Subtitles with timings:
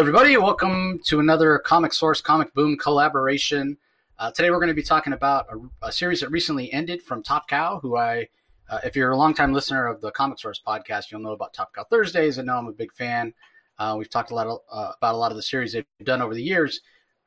[0.00, 0.38] Everybody.
[0.38, 3.76] Welcome to another Comic Source Comic Boom collaboration.
[4.18, 7.22] Uh, today, we're going to be talking about a, a, series that recently ended from
[7.22, 8.26] Top Cow, who I,
[8.70, 11.74] uh, if you're a longtime listener of the Comic Source podcast, you'll know about Top
[11.74, 13.34] Cow Thursdays and know I'm a big fan.
[13.78, 16.22] Uh, we've talked a lot of, uh, about a lot of the series they've done
[16.22, 16.80] over the years,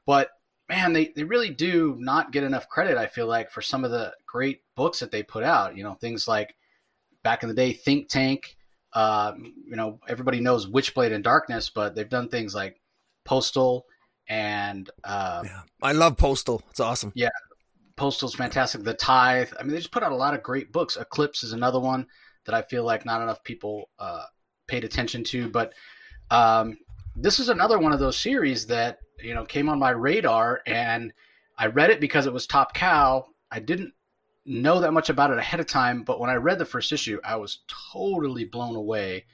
[0.08, 0.32] but
[0.68, 3.92] man, they, they really do not get enough credit, I feel like, for some of
[3.92, 5.78] the great books that they put out.
[5.78, 6.56] You know, things like
[7.22, 8.58] back in the day, Think Tank.
[8.94, 12.80] Uh, you know, everybody knows Witchblade and Darkness, but they've done things like
[13.26, 13.86] Postal
[14.28, 15.62] and uh, yeah.
[15.82, 16.62] I love Postal.
[16.70, 17.12] It's awesome.
[17.16, 17.30] Yeah,
[17.96, 18.84] Postal's fantastic.
[18.84, 19.52] The Tithe.
[19.60, 20.98] I mean, they just put out a lot of great books.
[20.98, 22.08] Eclipse is another one
[22.46, 24.24] that I feel like not enough people uh,
[24.68, 25.50] paid attention to.
[25.50, 25.74] But
[26.32, 26.78] um,
[27.16, 31.14] this is another one of those series that you know came on my radar, and
[31.58, 33.26] I read it because it was Top Cow.
[33.52, 33.94] I didn't
[34.46, 37.20] know that much about it ahead of time, but when I read the first issue,
[37.24, 39.26] I was totally blown away,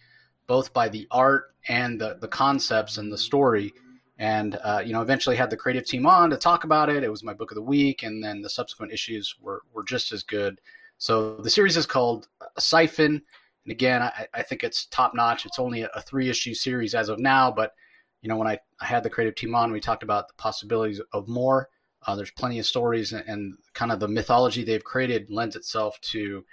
[0.47, 3.73] both by the art and the the concepts and the story.
[4.17, 7.03] And uh, you know, eventually had the creative team on to talk about it.
[7.03, 10.11] It was my book of the week, and then the subsequent issues were were just
[10.11, 10.61] as good.
[10.97, 13.21] So the series is called Syphon,
[13.63, 15.45] and again, I, I think it's top notch.
[15.45, 17.73] It's only a, a three issue series as of now, but
[18.21, 21.01] you know, when I, I had the creative team on, we talked about the possibilities
[21.13, 21.69] of more.
[22.05, 25.99] Uh, there's plenty of stories, and, and, kind of the mythology they've created lends itself
[26.01, 26.45] to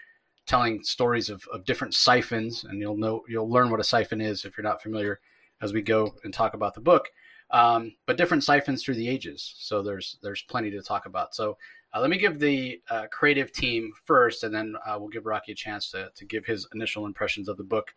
[0.46, 2.64] telling stories of, of different siphons.
[2.64, 5.20] And you'll know you'll learn what a siphon is if you're not familiar
[5.60, 7.08] as we go and talk about the book.
[7.50, 9.54] Um, but different siphons through the ages.
[9.58, 11.34] So there's there's plenty to talk about.
[11.34, 11.58] So
[11.94, 15.52] uh, let me give the uh, creative team first, and then uh, we'll give Rocky
[15.52, 17.94] a chance to, to give his initial impressions of the book.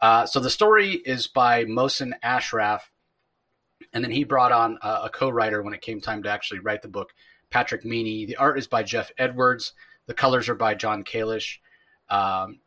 [0.00, 2.90] Uh, so the story is by Mohsen Ashraf,
[3.92, 6.82] and then he brought on a, a co-writer when it came time to actually write
[6.82, 7.12] the book,
[7.50, 8.26] Patrick Meaney.
[8.26, 9.72] The art is by Jeff Edwards.
[10.06, 11.58] The colors are by John Kalisz,
[12.08, 12.60] um,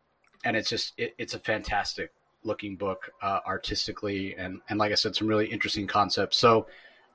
[0.45, 2.11] and it's just it, it's a fantastic
[2.43, 6.37] looking book uh, artistically, and and like I said, some really interesting concepts.
[6.37, 6.67] So,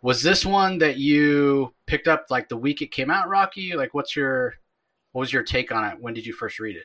[0.03, 3.75] was this one that you picked up like the week it came out, Rocky?
[3.75, 4.55] Like, what's your
[5.13, 6.01] what was your take on it?
[6.01, 6.85] When did you first read it?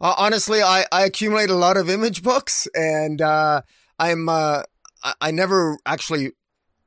[0.00, 3.62] Uh, honestly, I, I accumulate a lot of image books, and uh,
[3.98, 4.62] I'm uh,
[5.02, 6.32] I, I never actually.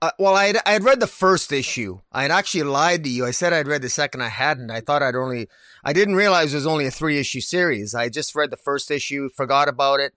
[0.01, 2.01] Uh, well, I had, I had read the first issue.
[2.11, 3.25] I had actually lied to you.
[3.25, 4.21] I said I'd read the second.
[4.21, 4.69] I hadn't.
[4.69, 5.47] I thought I'd only.
[5.83, 7.95] I didn't realize it was only a three issue series.
[7.95, 10.13] I just read the first issue, forgot about it,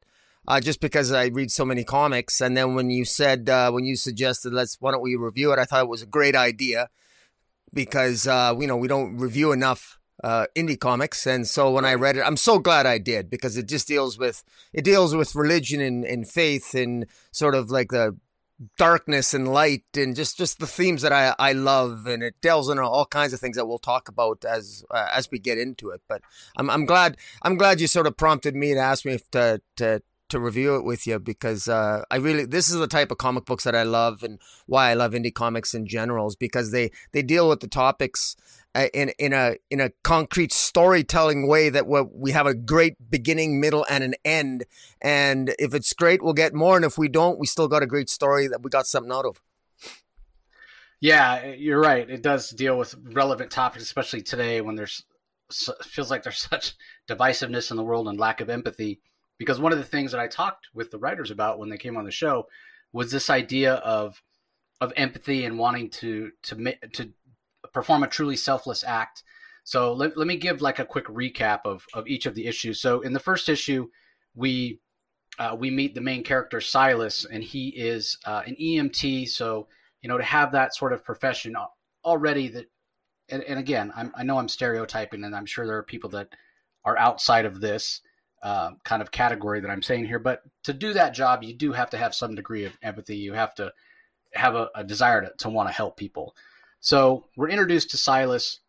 [0.48, 2.40] uh, just because I read so many comics.
[2.40, 5.60] And then when you said, uh, when you suggested, let's why don't we review it?
[5.60, 6.88] I thought it was a great idea
[7.72, 11.94] because uh, you know we don't review enough uh, indie comics, and so when I
[11.94, 15.34] read it, I'm so glad I did because it just deals with it deals with
[15.34, 18.16] religion and, and faith and sort of like the
[18.78, 22.68] darkness and light and just just the themes that I I love, and it delves
[22.68, 25.90] into all kinds of things that we'll talk about as uh, as we get into
[25.90, 26.00] it.
[26.08, 26.22] But
[26.56, 29.60] I'm I'm glad I'm glad you sort of prompted me to ask me if to
[29.76, 33.18] to to review it with you because uh, I really this is the type of
[33.18, 36.72] comic books that I love and why I love indie comics in general is because
[36.72, 38.34] they they deal with the topics
[38.92, 43.86] in in a in a concrete storytelling way that we have a great beginning, middle,
[43.88, 44.64] and an end.
[45.00, 47.86] And if it's great, we'll get more, and if we don't, we still got a
[47.86, 49.40] great story that we got something out of.
[51.00, 52.08] Yeah, you're right.
[52.08, 55.04] It does deal with relevant topics, especially today when there's
[55.82, 56.74] feels like there's such
[57.08, 59.00] divisiveness in the world and lack of empathy.
[59.38, 61.96] Because one of the things that I talked with the writers about when they came
[61.98, 62.46] on the show
[62.92, 64.22] was this idea of
[64.80, 66.54] of empathy and wanting to to
[66.92, 67.12] to
[67.72, 69.22] perform a truly selfless act.
[69.64, 72.80] So let, let me give like a quick recap of, of each of the issues.
[72.80, 73.88] So in the first issue,
[74.34, 74.80] we
[75.38, 79.28] uh, we meet the main character Silas, and he is uh, an EMT.
[79.28, 79.68] So
[80.02, 81.56] you know to have that sort of profession
[82.04, 82.66] already that,
[83.28, 86.28] and, and again, I'm, i know I'm stereotyping, and I'm sure there are people that
[86.84, 88.00] are outside of this
[88.42, 90.20] uh, kind of category that I'm saying here.
[90.20, 93.16] But to do that job, you do have to have some degree of empathy.
[93.16, 93.72] You have to
[94.34, 96.36] have a, a desire to, to want to help people.
[96.86, 98.60] So we're introduced to Silas,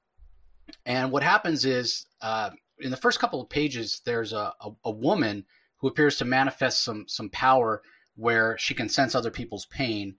[0.88, 2.50] and what happens is uh,
[2.80, 6.84] in the first couple of pages, there's a, a, a, woman who appears to manifest
[6.84, 7.84] some some power
[8.16, 10.16] where she can sense other people's pain.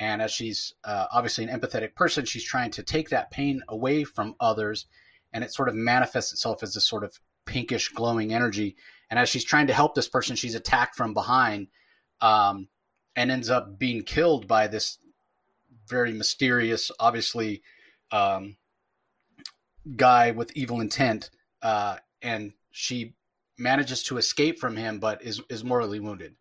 [0.00, 4.02] And as she's uh, obviously an empathetic person, she's trying to take that pain away
[4.02, 4.86] from others,
[5.32, 8.74] and it sort of manifests itself as this sort of pinkish glowing energy.
[9.10, 11.68] And as she's trying to help this person, she's attacked from behind,
[12.20, 12.66] um,
[13.14, 14.98] and ends up being killed by this
[15.88, 17.62] very mysterious, obviously,
[18.12, 18.56] um,
[19.96, 21.30] guy with evil intent,
[21.62, 23.14] uh, and she
[23.58, 26.34] manages to escape from him, but is is mortally wounded.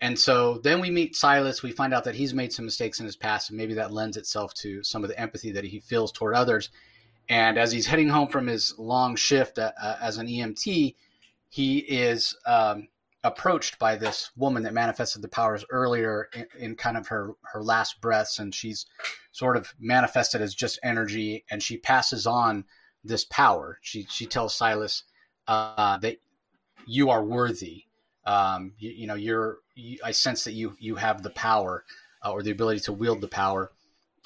[0.00, 1.62] And so then we meet Silas.
[1.62, 4.16] We find out that he's made some mistakes in his past, and maybe that lends
[4.16, 6.70] itself to some of the empathy that he feels toward others.
[7.28, 10.94] And as he's heading home from his long shift uh, uh as an EMT,
[11.48, 12.88] he is um,
[13.24, 17.62] approached by this woman that manifested the powers earlier in, in, kind of her her
[17.62, 18.84] last breaths and she's
[19.32, 22.64] sort of manifested as just energy and she passes on
[23.02, 23.78] this power.
[23.80, 25.04] She she tells silas
[25.48, 26.18] uh, that
[26.86, 27.84] you are worthy.
[28.26, 31.84] Um, you, you, know you're you, i sense that you you have the power
[32.24, 33.72] uh, or the ability to wield the power.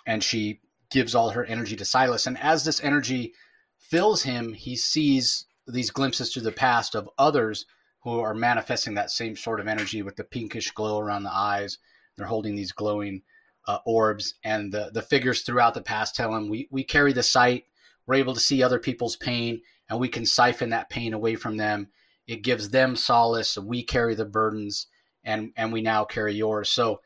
[0.06, 0.60] And she
[0.90, 3.34] gives all her energy to silas and as this energy
[3.78, 7.66] fills him he sees these glimpses through the past of others
[8.14, 11.78] who are manifesting that same sort of energy with the pinkish glow around the eyes.
[12.16, 13.22] They're holding these glowing
[13.66, 17.22] uh, orbs, and the the figures throughout the past tell him we we carry the
[17.22, 17.64] sight.
[18.06, 21.56] We're able to see other people's pain, and we can siphon that pain away from
[21.56, 21.88] them.
[22.26, 23.58] It gives them solace.
[23.58, 24.86] We carry the burdens,
[25.24, 26.70] and and we now carry yours.
[26.70, 27.00] So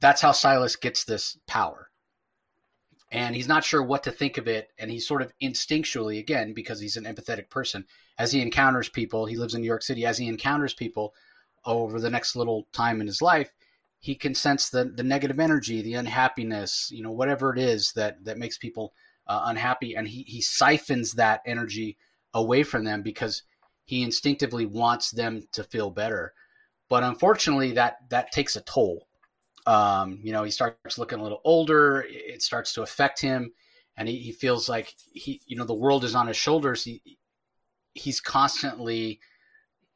[0.00, 1.90] that's how Silas gets this power.
[3.12, 6.52] And he's not sure what to think of it, and he's sort of instinctually, again,
[6.52, 7.84] because he's an empathetic person,
[8.18, 11.14] as he encounters people, he lives in New York City, as he encounters people
[11.64, 13.52] over the next little time in his life,
[14.00, 18.24] he can sense the, the negative energy, the unhappiness, you know, whatever it is that,
[18.24, 18.92] that makes people
[19.26, 19.96] uh, unhappy.
[19.96, 21.96] And he, he siphons that energy
[22.34, 23.42] away from them because
[23.84, 26.32] he instinctively wants them to feel better.
[26.88, 29.06] But unfortunately, that, that takes a toll.
[29.66, 32.04] Um, you know, he starts looking a little older.
[32.08, 33.52] It starts to affect him,
[33.96, 36.84] and he, he feels like he, you know, the world is on his shoulders.
[36.84, 37.02] He,
[37.94, 39.20] he's constantly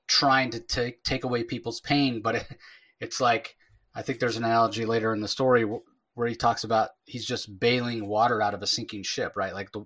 [0.08, 2.46] trying to take take away people's pain, but it,
[3.00, 3.56] it's like
[3.94, 5.64] I think there's an analogy later in the story
[6.14, 9.54] where he talks about he's just bailing water out of a sinking ship, right?
[9.54, 9.84] Like the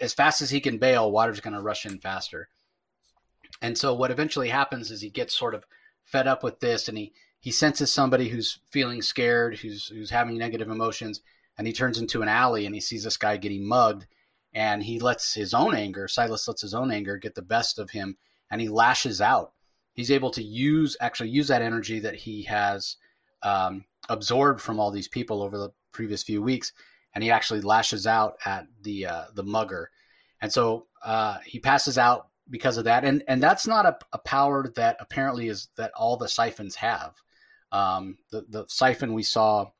[0.00, 2.48] as fast as he can bail, water's going to rush in faster.
[3.60, 5.64] And so what eventually happens is he gets sort of
[6.04, 10.38] fed up with this and he he senses somebody who's feeling scared, who's who's having
[10.38, 11.20] negative emotions,
[11.58, 14.06] and he turns into an alley and he sees this guy getting mugged
[14.54, 17.90] and he lets his own anger, Silas lets his own anger get the best of
[17.90, 18.16] him,
[18.50, 19.52] and he lashes out.
[19.94, 22.96] He's able to use actually use that energy that he has
[23.42, 26.72] um, absorbed from all these people over the previous few weeks,
[27.14, 29.90] and he actually lashes out at the uh, the mugger,
[30.40, 33.04] and so uh, he passes out because of that.
[33.04, 37.14] And and that's not a, a, power that apparently is that all the siphons have.
[37.72, 39.70] Um, the the siphon we saw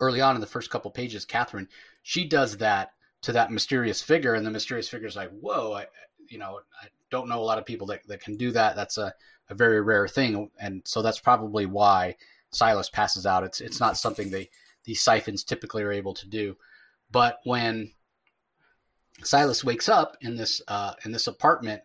[0.00, 1.68] early on in the first couple pages, Catherine,
[2.02, 2.92] she does that
[3.22, 5.86] to that mysterious figure, and the mysterious figure is like, "Whoa, I,
[6.28, 8.76] you know, I don't know a lot of people that, that can do that.
[8.76, 9.14] That's a,
[9.48, 12.16] a very rare thing, and so that's probably why
[12.50, 13.44] Silas passes out.
[13.44, 14.50] It's it's not something they
[14.84, 16.56] these siphons typically are able to do,
[17.10, 17.90] but when
[19.22, 21.82] Silas wakes up in this uh, in this apartment,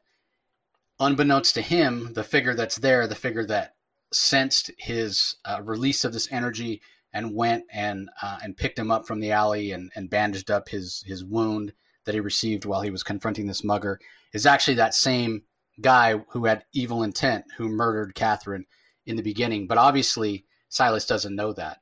[0.99, 3.75] unbeknownst to him, the figure that's there, the figure that
[4.11, 6.81] sensed his uh, release of this energy
[7.13, 10.69] and went and uh, and picked him up from the alley and, and bandaged up
[10.69, 11.73] his his wound
[12.05, 13.99] that he received while he was confronting this mugger
[14.33, 15.43] is actually that same
[15.81, 18.65] guy who had evil intent who murdered Catherine
[19.05, 19.67] in the beginning.
[19.67, 21.81] But obviously Silas doesn't know that,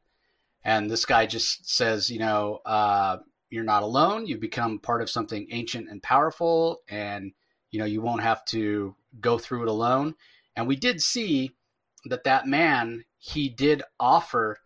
[0.63, 3.17] and this guy just says, you know, uh,
[3.49, 4.25] you're not alone.
[4.25, 7.31] You've become part of something ancient and powerful, and
[7.71, 10.15] you know you won't have to go through it alone.
[10.55, 11.55] And we did see
[12.09, 14.57] that that man he did offer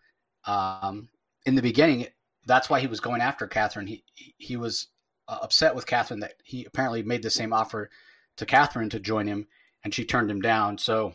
[0.45, 1.09] um,
[1.45, 2.07] in the beginning,
[2.45, 3.87] that's why he was going after Catherine.
[3.87, 4.03] He
[4.37, 4.87] he was
[5.27, 7.89] uh, upset with Catherine that he apparently made the same offer
[8.37, 9.47] to Catherine to join him,
[9.83, 10.77] and she turned him down.
[10.77, 11.13] So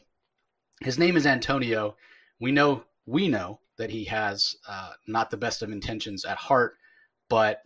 [0.81, 1.97] his name is Antonio.
[2.41, 6.77] We know we know that he has uh, not the best of intentions at heart,
[7.29, 7.63] but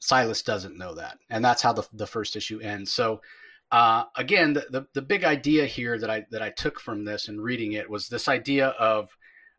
[0.00, 2.92] Silas doesn't know that, and that's how the the first issue ends.
[2.92, 3.20] So.
[3.70, 7.28] Uh, again, the, the, the big idea here that I that I took from this
[7.28, 9.10] and reading it was this idea of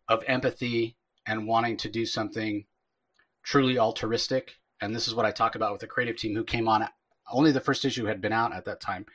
[0.07, 0.97] of empathy
[1.27, 2.65] and wanting to do something
[3.43, 4.55] truly altruistic.
[4.81, 6.87] And this is what I talk about with the creative team who came on.
[7.31, 9.05] Only the first issue had been out at that time.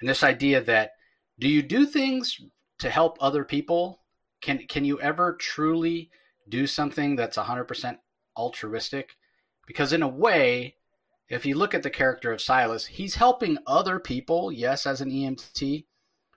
[0.00, 0.92] And this idea that
[1.40, 2.40] do you do things
[2.78, 4.02] to help other people?
[4.40, 6.10] Can can you ever truly
[6.48, 7.98] do something that's 100%
[8.36, 9.16] altruistic?
[9.66, 10.76] Because in a way,
[11.28, 15.10] if you look at the character of Silas, he's helping other people, yes, as an
[15.10, 15.84] EMT,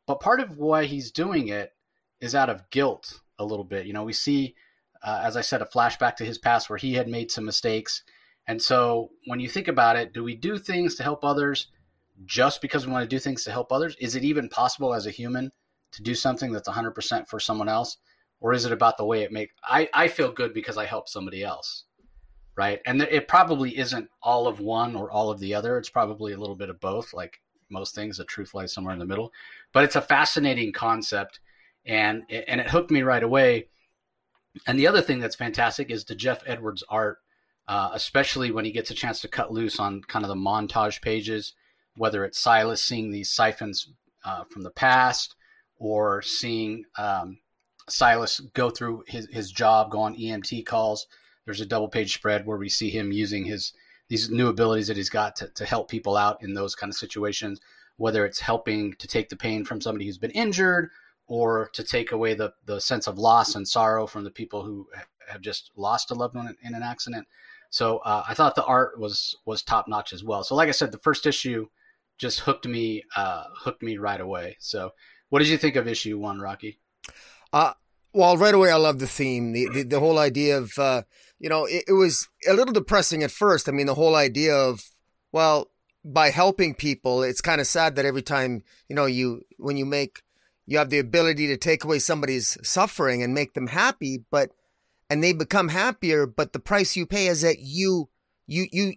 [0.06, 1.72] but part of why he's doing it
[2.20, 3.86] is out of guilt a little bit.
[3.86, 4.56] You know, we see,
[5.04, 8.04] uh, as I said, a flashback to his past where he had made some mistakes.
[8.48, 11.68] And so when you think about it, do we do things to help others
[12.26, 13.96] just because we want to do things to help others?
[14.00, 15.52] Is it even possible as a human
[15.94, 17.98] to do something that's 100% for someone else?
[18.40, 21.08] Or is it about the way it make I, I feel good because I help
[21.08, 21.86] somebody else,
[22.55, 22.81] right?
[22.86, 25.77] And it probably isn't all of one or all of the other.
[25.77, 28.17] It's probably a little bit of both, like most things.
[28.17, 29.31] The truth lies somewhere in the middle.
[29.74, 31.39] But it's a fascinating concept
[31.86, 33.67] and and it hooked me right away.
[34.67, 37.20] And the other thing that's fantastic is the Jeff Edwards art,
[37.67, 41.01] uh, especially when he gets a chance to cut loose on kind of the montage
[41.01, 41.53] pages,
[41.96, 43.89] whether it's Silas seeing these siphons
[44.25, 45.36] uh, from the past,
[45.77, 47.39] or seeing um,
[47.88, 51.08] Silas go through his, his job, go on EMT calls.
[51.46, 53.74] There's a double page spread where we see him using his
[54.10, 56.98] these new abilities that he's got to, to help people out in those kind of
[56.98, 57.62] situations,
[57.96, 60.90] whether it's helping to take the pain from somebody who's been injured
[61.28, 64.86] or to take away the, the sense of loss and sorrow from the people who
[65.30, 67.26] have just lost a loved one in, an accident.
[67.70, 70.44] So uh, I thought the art was was top notch as well.
[70.44, 71.68] So like I said, the first issue
[72.18, 74.58] just hooked me uh, hooked me right away.
[74.60, 74.92] So
[75.30, 76.80] what did you think of issue one, Rocky?
[77.54, 77.74] Uh,
[78.13, 81.03] well, right away, I love the theme, the the, the whole idea of uh,
[81.39, 83.68] you know, it, it was a little depressing at first.
[83.68, 84.84] I mean, the whole idea of
[85.32, 85.72] well,
[86.03, 89.86] by helping people, it's kind of sad that every time you know you when you
[89.86, 90.22] make
[90.65, 94.51] you have the ability to take away somebody's suffering and make them happy, but
[95.10, 98.10] and they become happier, but the price you pay is that you
[98.48, 98.94] you you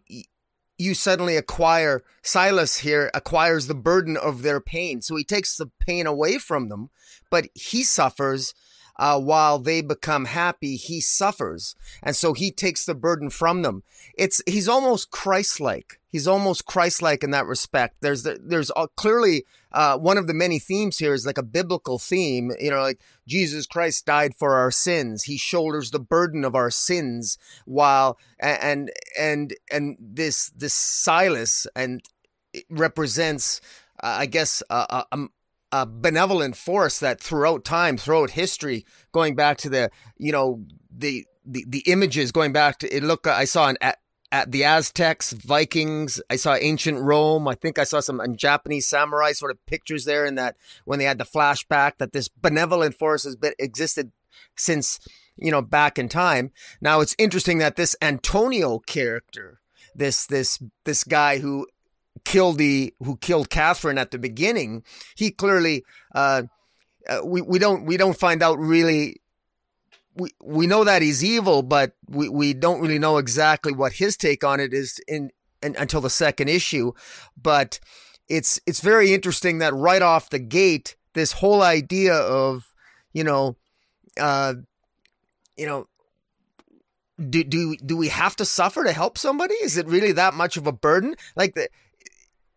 [0.77, 5.03] you suddenly acquire Silas here acquires the burden of their pain.
[5.03, 6.91] So he takes the pain away from them,
[7.31, 8.55] but he suffers
[8.97, 11.75] uh, while they become happy, he suffers.
[12.03, 13.83] And so he takes the burden from them.
[14.17, 16.01] It's, he's almost Christ-like.
[16.09, 17.97] He's almost Christ-like in that respect.
[18.01, 22.53] There's, there's clearly, uh, one of the many themes here is like a biblical theme,
[22.61, 25.25] you know, like Jesus Christ died for our sins.
[25.25, 32.01] He shoulders the burden of our sins while, and, and, and this, this Silas and
[32.71, 33.61] represents,
[34.01, 35.27] uh, I guess, a, a,
[35.75, 40.65] a benevolent force that throughout time, throughout history, going back to the, you know,
[40.97, 43.99] the, the, the images going back to it look I saw an at,
[44.31, 47.49] at the Aztecs, Vikings, I saw ancient Rome.
[47.49, 51.07] I think I saw some Japanese samurai sort of pictures there in that when they
[51.07, 54.13] had the flashback that this benevolent force has been existed
[54.57, 55.01] since,
[55.37, 56.53] you know, back in time.
[56.81, 59.61] Now it's interesting that this Antonio character,
[59.93, 61.67] this this this guy who
[62.25, 64.83] killed the who killed Catherine at the beginning,
[65.17, 66.43] he clearly uh,
[67.09, 69.21] uh, we we don't we don't find out really.
[70.17, 74.17] We we know that he's evil, but we, we don't really know exactly what his
[74.17, 76.93] take on it is in, in until the second issue.
[77.37, 77.81] But
[78.29, 82.73] it's it's very interesting that right off the gate, this whole idea of
[83.13, 83.57] you know,
[84.21, 84.55] uh,
[85.57, 85.89] you know,
[87.19, 89.55] do do do we have to suffer to help somebody?
[89.55, 91.17] Is it really that much of a burden?
[91.37, 91.69] Like the,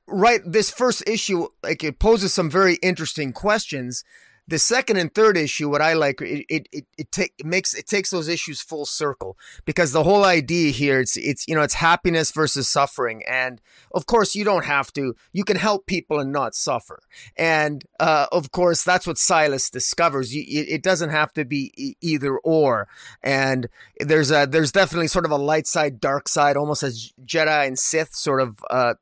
[0.07, 4.03] right this first issue like it poses some very interesting questions.
[4.49, 7.73] The second and third issue what i like it it it, it, take, it makes
[7.73, 9.37] it takes those issues full circle.
[9.65, 13.23] Because the whole idea here it's it's you know it's happiness versus suffering.
[13.27, 13.59] And
[13.93, 15.15] of course you don't have to.
[15.33, 17.01] You can help people and not suffer.
[17.35, 20.33] And uh, of course that's what silas discovers.
[20.33, 22.87] You, it, it doesn't have to be either or.
[23.21, 23.67] And
[23.99, 27.77] there's a there's definitely sort of a light side dark side almost as jedi and
[27.77, 28.93] sith sort of uh,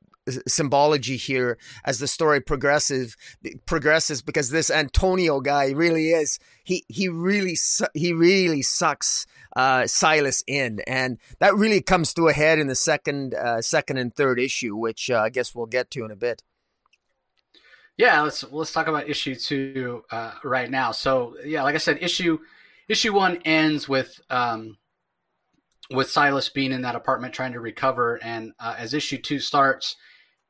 [0.46, 3.16] symbology here as the story progresses
[3.64, 7.56] progresses because this Antonio guy really is he he really
[7.94, 12.74] he really sucks uh, Silas in and that really comes to a head in the
[12.74, 16.16] second uh, second and third issue which uh, I guess we'll get to in a
[16.16, 16.42] bit.
[17.96, 20.92] Yeah, let's let's talk about issue two uh, right now.
[20.92, 22.38] So yeah, like I said, issue
[22.88, 24.76] issue one ends with um,
[25.90, 29.96] with Silas being in that apartment trying to recover, and uh, as issue two starts,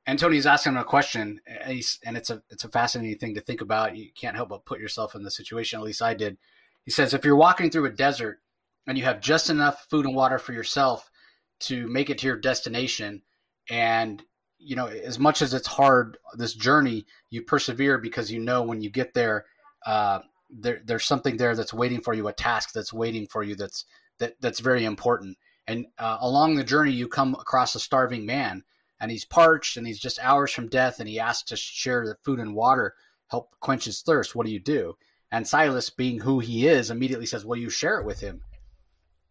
[0.07, 3.61] Antonio's asking him a question, and, and, it's a it's a fascinating thing to think
[3.61, 3.97] about.
[3.97, 5.81] You can't help but put yourself in the situation.
[5.81, 6.39] At least I did.
[6.85, 8.39] He says, if you're walking through a desert
[8.87, 11.11] and you have just enough food and water for yourself
[11.59, 13.23] to make it to your destination,
[13.69, 14.23] and
[14.59, 18.81] you know, as much as it's hard, this journey, you persevere because you know when
[18.81, 19.45] you get there,
[19.87, 20.21] uh,
[20.51, 23.85] there there's something there that's waiting for you, a task that's waiting for you that's
[24.19, 25.37] that that's very important.
[25.67, 28.63] And uh, along the journey, you come across a starving man
[29.01, 32.17] and he's parched and he's just hours from death and he asks to share the
[32.25, 32.95] food and water
[33.29, 34.35] help quench his thirst.
[34.35, 34.97] What do you do?
[35.31, 38.41] And silas being who he is immediately says well you share it with him.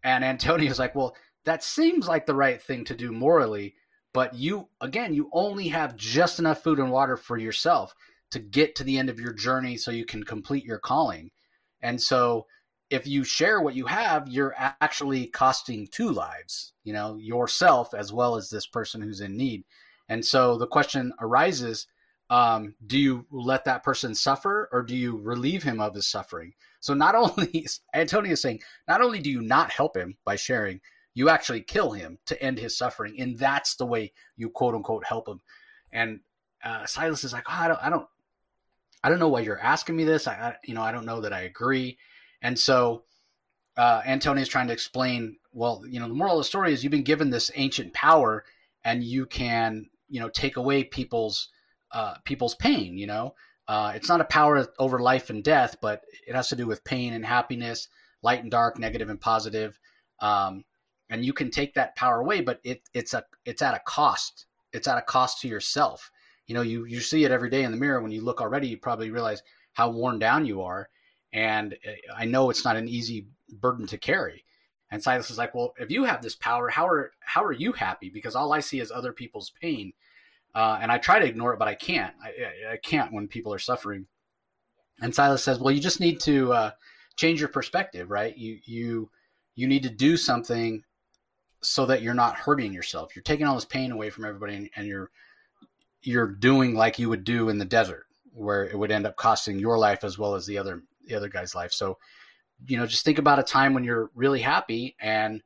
[0.04, 3.76] And antonio's like well that seems like the right thing to do morally
[4.14, 7.94] but you again you only have just enough food and water for yourself
[8.32, 11.32] to get to the end of your journey so you can complete your calling.
[11.82, 12.48] And so
[12.90, 18.14] if you share what you have, you're actually costing two lives, you know, yourself as
[18.14, 19.64] well as this person who's in need.
[20.10, 21.88] And so the question arises
[22.30, 26.54] um, do you let that person suffer or do you relieve him of his suffering?
[26.80, 30.82] So not only, Antonio is saying, not only do you not help him by sharing,
[31.14, 33.20] you actually kill him to end his suffering.
[33.20, 35.40] And that's the way you quote unquote help him.
[35.92, 36.20] And
[36.64, 38.08] uh, Silas is like, oh, I don't, I don't,
[39.04, 40.28] I don't know why you're asking me this.
[40.28, 41.98] I, I, you know, I don't know that I agree.
[42.46, 43.04] And so
[43.76, 46.84] uh, Antonio is trying to explain, well, you know, the moral of the story is
[46.84, 48.46] you've been given this ancient power
[48.84, 51.50] and you can, you know, take away people's
[51.92, 53.34] uh, people's pain, you know,
[53.68, 56.84] Uh, it's not a power over life and death, but it has to do with
[56.84, 57.88] pain and happiness,
[58.22, 59.80] light and dark, negative and positive.
[60.20, 60.64] Um,
[61.10, 64.46] and you can take that power away, but it, it's a it's at a cost.
[64.72, 66.12] It's at a cost to yourself.
[66.48, 68.02] You know, you you see it every day in the mirror.
[68.02, 69.42] When you look already, you probably realize
[69.74, 70.90] how worn down you are.
[71.36, 71.78] And
[72.18, 74.46] I know it's not an easy burden to carry.
[74.90, 77.74] And Silas is like, well, if you have this power, how are how are you
[77.74, 78.10] happy?
[78.10, 79.92] Because all I see is other people's pain,
[80.56, 82.14] uh, and I try to ignore it, but I can't.
[82.24, 84.08] I, I, can't when people are suffering.
[85.02, 86.72] And Silas says, well, you just need to uh,
[87.18, 88.38] change your perspective, right?
[88.38, 89.10] You you
[89.56, 90.84] you need to do something
[91.62, 93.14] so that you're not hurting yourself.
[93.14, 95.12] You're taking all this pain away from everybody, and, and you're
[96.02, 99.60] you're doing like you would do in the desert, where it would end up costing
[99.60, 101.72] your life as well as the other the other guy's life.
[101.72, 101.98] So
[102.68, 105.42] you know, just think about a time when you're really happy and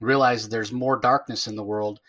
[0.00, 2.00] realize there's more darkness in the world,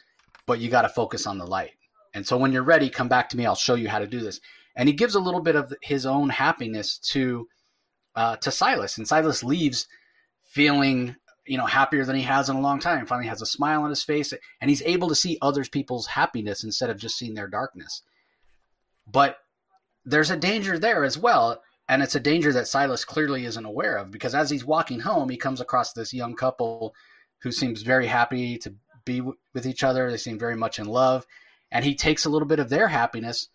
[0.45, 1.73] but you got to focus on the light.
[2.13, 3.45] And so when you're ready, come back to me.
[3.45, 4.39] I'll show you how to do this.
[4.75, 7.47] And he gives a little bit of his own happiness to
[8.15, 9.87] uh, to Silas, and Silas leaves
[10.43, 13.05] feeling you know happier than he has in a long time.
[13.05, 16.63] Finally, has a smile on his face, and he's able to see others people's happiness
[16.63, 18.03] instead of just seeing their darkness.
[19.05, 19.37] But
[20.05, 23.97] there's a danger there as well and it's a danger that Silas clearly isn't aware
[23.97, 26.95] of because as he's walking home, he comes across this young couple
[27.41, 28.73] who seems very happy to
[29.05, 30.09] be w- with each other.
[30.09, 31.25] They seem very much in love,
[31.71, 33.49] and he takes a little bit of their happiness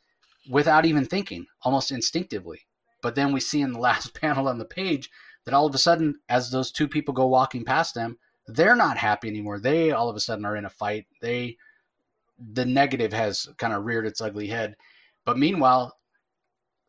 [0.48, 2.60] without even thinking, almost instinctively.
[3.02, 5.10] But then we see in the last panel on the page
[5.44, 8.96] that all of a sudden, as those two people go walking past them, they're not
[8.96, 9.58] happy anymore.
[9.58, 11.06] They all of a sudden are in a fight.
[11.20, 11.56] They
[12.52, 14.74] the negative has kind of reared its ugly head.
[15.26, 15.94] But meanwhile,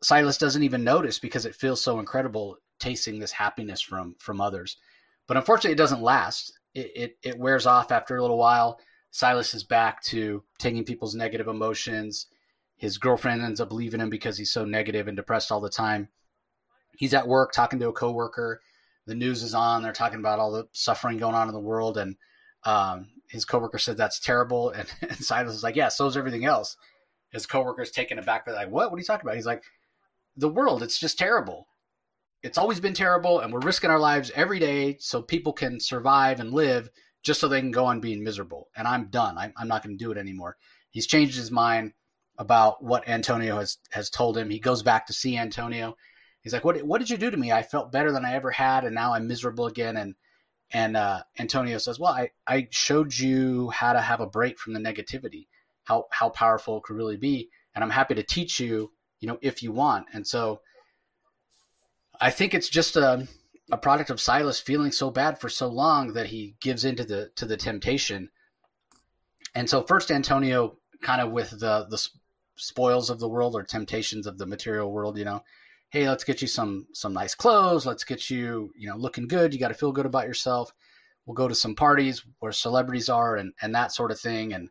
[0.02, 4.76] Silas doesn't even notice because it feels so incredible tasting this happiness from from others.
[5.28, 6.52] But unfortunately, it doesn't last.
[6.74, 8.80] It, it, it wears off after a little while.
[9.10, 12.26] Silas is back to taking people's negative emotions.
[12.76, 16.08] His girlfriend ends up leaving him because he's so negative and depressed all the time.
[16.96, 18.60] He's at work talking to a coworker.
[19.06, 19.82] The news is on.
[19.82, 22.16] They're talking about all the suffering going on in the world, and
[22.64, 24.70] um, his coworker said that's terrible.
[24.76, 26.76] And, and Silas is like, "Yeah, so is everything else."
[27.30, 28.90] His coworker's taken aback, They're like, "What?
[28.90, 29.62] What are you talking about?" He's like,
[30.36, 30.82] the world.
[30.82, 31.68] It's just terrible.
[32.42, 36.40] It's always been terrible, and we're risking our lives every day so people can survive
[36.40, 36.90] and live
[37.22, 38.68] just so they can go on being miserable.
[38.76, 39.38] And I'm done.
[39.38, 40.56] I'm, I'm not going to do it anymore.
[40.90, 41.92] He's changed his mind
[42.38, 44.50] about what Antonio has, has told him.
[44.50, 45.96] He goes back to see Antonio.
[46.40, 46.82] He's like, "What?
[46.82, 47.52] What did you do to me?
[47.52, 50.16] I felt better than I ever had, and now I'm miserable again." And
[50.72, 54.72] and uh, Antonio says, "Well, I, I showed you how to have a break from
[54.72, 55.46] the negativity,
[55.84, 58.90] how how powerful it could really be, and I'm happy to teach you
[59.22, 60.06] you know, if you want.
[60.12, 60.60] And so
[62.20, 63.26] I think it's just a,
[63.70, 67.30] a product of Silas feeling so bad for so long that he gives into the
[67.36, 68.28] to the temptation.
[69.54, 72.04] And so first Antonio kind of with the the
[72.56, 75.42] spoils of the world or temptations of the material world, you know,
[75.90, 79.54] hey, let's get you some some nice clothes, let's get you, you know, looking good,
[79.54, 80.72] you got to feel good about yourself.
[81.26, 84.68] We'll go to some parties where celebrities are and and that sort of thing and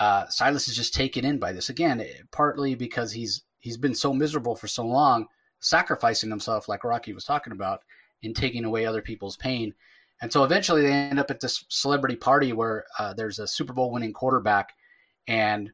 [0.00, 4.12] uh, Silas is just taken in by this again, partly because he's he's been so
[4.12, 5.26] miserable for so long,
[5.60, 7.80] sacrificing himself, like Rocky was talking about,
[8.20, 9.72] in taking away other people's pain.
[10.20, 13.72] And so eventually they end up at this celebrity party where uh, there's a Super
[13.72, 14.74] Bowl winning quarterback,
[15.26, 15.72] and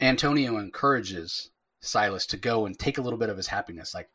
[0.00, 3.94] Antonio encourages Silas to go and take a little bit of his happiness.
[3.94, 4.10] Like,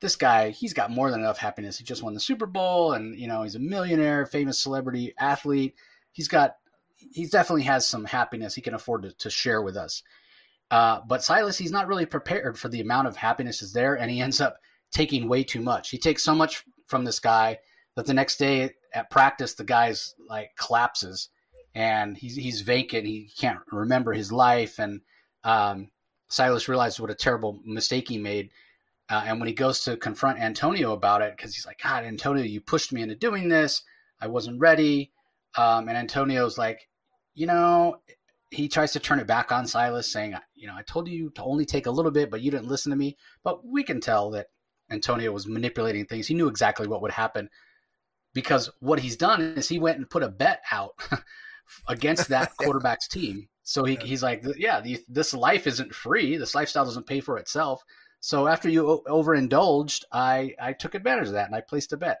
[0.00, 1.78] this guy, he's got more than enough happiness.
[1.78, 5.74] He just won the Super Bowl, and you know he's a millionaire, famous celebrity, athlete.
[6.12, 6.56] He's got,
[6.96, 10.02] he definitely has some happiness he can afford to, to share with us.
[10.70, 14.10] Uh, but Silas, he's not really prepared for the amount of happiness is there, and
[14.10, 14.56] he ends up
[14.92, 15.90] taking way too much.
[15.90, 17.58] He takes so much from this guy
[17.96, 21.28] that the next day at practice, the guy's like collapses
[21.74, 23.06] and he's he's vacant.
[23.06, 25.00] He can't remember his life, and
[25.44, 25.90] um,
[26.28, 28.50] Silas realizes what a terrible mistake he made.
[29.08, 32.44] Uh, and when he goes to confront Antonio about it, because he's like, God, Antonio,
[32.44, 33.82] you pushed me into doing this.
[34.20, 35.10] I wasn't ready.
[35.56, 36.88] Um, and Antonio's like,
[37.34, 37.96] you know,
[38.50, 41.42] he tries to turn it back on Silas, saying, "You know, I told you to
[41.42, 44.30] only take a little bit, but you didn't listen to me." But we can tell
[44.30, 44.48] that
[44.90, 46.26] Antonio was manipulating things.
[46.26, 47.48] He knew exactly what would happen
[48.34, 50.92] because what he's done is he went and put a bet out
[51.88, 53.48] against that quarterback's team.
[53.62, 56.36] So he, he's like, "Yeah, this life isn't free.
[56.36, 57.82] This lifestyle doesn't pay for itself."
[58.20, 62.18] So after you overindulged, I I took advantage of that and I placed a bet.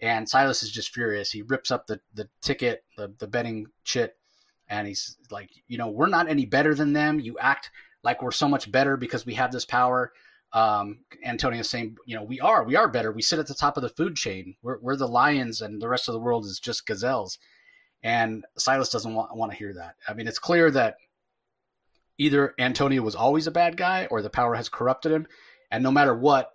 [0.00, 1.30] And Silas is just furious.
[1.30, 4.16] He rips up the the ticket, the the betting chit
[4.68, 7.20] and he's like, you know, we're not any better than them.
[7.20, 7.70] You act
[8.02, 10.12] like we're so much better because we have this power.
[10.52, 13.12] Um, Antonio's saying, you know, we are, we are better.
[13.12, 14.56] We sit at the top of the food chain.
[14.62, 17.38] We're, we're the lions, and the rest of the world is just gazelles.
[18.02, 19.94] And Silas doesn't want, want to hear that.
[20.06, 20.96] I mean, it's clear that
[22.18, 25.26] either Antonio was always a bad guy or the power has corrupted him.
[25.70, 26.50] And no matter what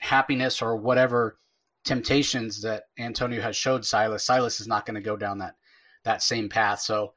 [0.00, 1.38] happiness or whatever
[1.84, 5.54] temptations that Antonio has showed Silas, Silas is not going to go down that
[6.04, 6.80] that same path.
[6.80, 7.12] So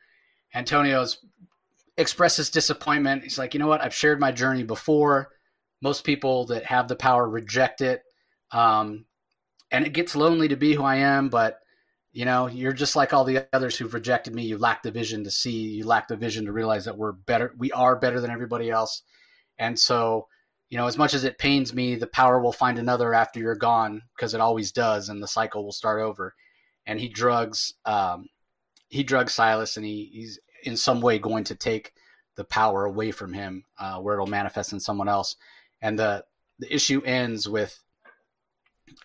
[0.53, 1.19] Antonio's
[1.97, 3.23] expresses disappointment.
[3.23, 3.81] He's like, you know what?
[3.81, 5.29] I've shared my journey before.
[5.81, 8.03] Most people that have the power reject it.
[8.51, 9.05] Um,
[9.71, 11.59] and it gets lonely to be who I am, but
[12.11, 14.43] you know, you're just like all the others who've rejected me.
[14.43, 17.53] You lack the vision to see, you lack the vision to realize that we're better.
[17.57, 19.03] We are better than everybody else.
[19.59, 20.27] And so,
[20.69, 23.55] you know, as much as it pains me, the power will find another after you're
[23.55, 26.33] gone because it always does, and the cycle will start over.
[26.85, 28.27] And he drugs, um,
[28.89, 31.93] he drugs Silas, and he, he's in some way going to take
[32.35, 35.35] the power away from him, uh, where it'll manifest in someone else.
[35.81, 36.25] And the
[36.57, 37.81] the issue ends with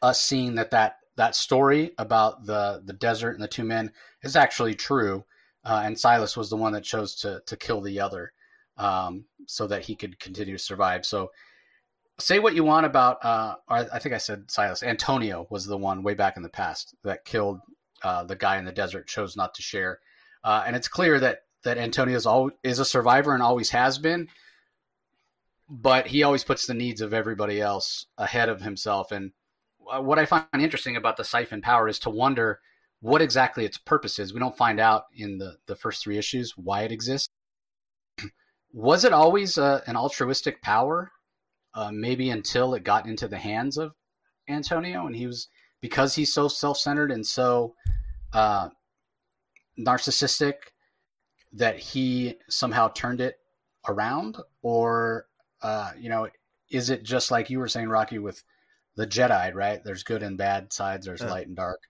[0.03, 3.92] us seeing that that that story about the the desert and the two men
[4.23, 5.25] is actually true,
[5.64, 8.33] uh, and Silas was the one that chose to to kill the other,
[8.79, 11.05] um, so that he could continue to survive.
[11.07, 11.31] So,
[12.18, 14.83] say what you want about, uh, I think I said Silas.
[14.83, 17.61] Antonio was the one way back in the past that killed
[18.05, 19.99] uh, the guy in the desert, chose not to share,
[20.45, 22.27] uh, and it's clear that that Antonio is,
[22.62, 24.29] is a survivor and always has been.
[25.69, 29.33] But he always puts the needs of everybody else ahead of himself, and
[29.90, 32.61] uh, what I find interesting about the siphon power is to wonder
[33.01, 34.33] what exactly its purpose is.
[34.33, 37.29] We don't find out in the, the first three issues why it exists.
[38.73, 41.11] Was it always uh, an altruistic power?
[41.75, 43.93] Uh, maybe until it got into the hands of
[44.49, 45.49] Antonio, and he was
[45.85, 47.75] because he's so self-centered and so
[48.33, 48.70] uh,
[49.79, 50.55] narcissistic
[51.53, 53.37] that he somehow turned it
[53.87, 55.27] around, or
[55.61, 56.27] uh, you know,
[56.70, 58.42] is it just like you were saying, Rocky, with
[58.97, 59.85] the Jedi, right?
[59.85, 61.05] There's good and bad sides.
[61.05, 61.31] There's yeah.
[61.31, 61.81] light and dark,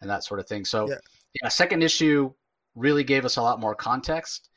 [0.00, 0.64] and that sort of thing.
[0.64, 0.96] So, yeah.
[1.42, 2.32] yeah, second issue
[2.74, 4.48] really gave us a lot more context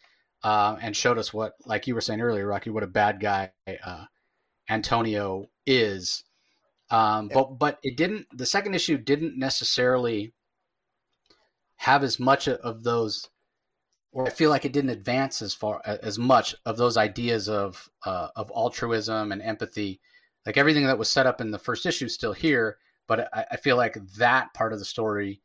[0.41, 3.51] uh, and showed us what, like you were saying earlier, Rocky, what a bad guy
[3.83, 4.05] uh,
[4.69, 6.23] Antonio is.
[6.91, 7.35] Um, yeah.
[7.35, 8.27] But but it didn't.
[8.33, 10.33] The second issue didn't necessarily
[11.77, 13.29] have as much of those,
[14.11, 17.89] or I feel like it didn't advance as far as much of those ideas of
[18.05, 19.99] uh, of altruism and empathy
[20.45, 23.45] like everything that was set up in the first issue is still here, but I,
[23.51, 25.41] I feel like that part of the story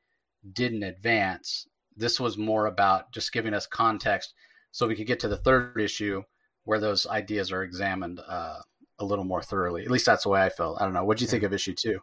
[0.53, 1.67] didn't advance.
[1.97, 4.35] This was more about just giving us context
[4.73, 6.23] so we could get to the third issue
[6.65, 8.61] where those ideas are examined uh,
[9.01, 9.85] a little more thoroughly.
[9.85, 10.81] At least that's the way I felt.
[10.81, 11.05] I don't know.
[11.05, 12.01] What do you think of issue two?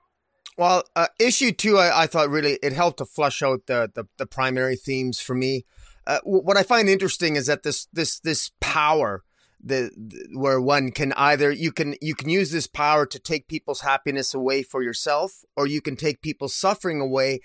[0.57, 4.05] Well, uh, issue two, I, I, thought really it helped to flush out the the,
[4.17, 5.65] the primary themes for me.
[6.05, 9.23] Uh, what I find interesting is that this this this power
[9.63, 13.47] the, the, where one can either you can you can use this power to take
[13.47, 17.41] people's happiness away for yourself or you can take people's suffering away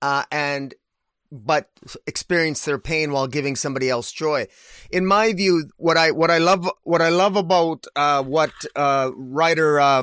[0.00, 0.74] uh, and
[1.32, 1.68] but
[2.06, 4.46] experience their pain while giving somebody else joy.
[4.90, 9.10] In my view, what I what I love what I love about uh, what uh,
[9.16, 10.02] writer uh,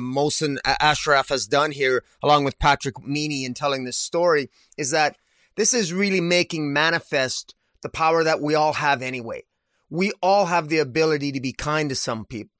[0.80, 5.16] Ashraf has done here, along with Patrick Meaney, in telling this story, is that
[5.56, 9.44] this is really making manifest the power that we all have anyway
[9.90, 12.54] we all have the ability to be kind to some people,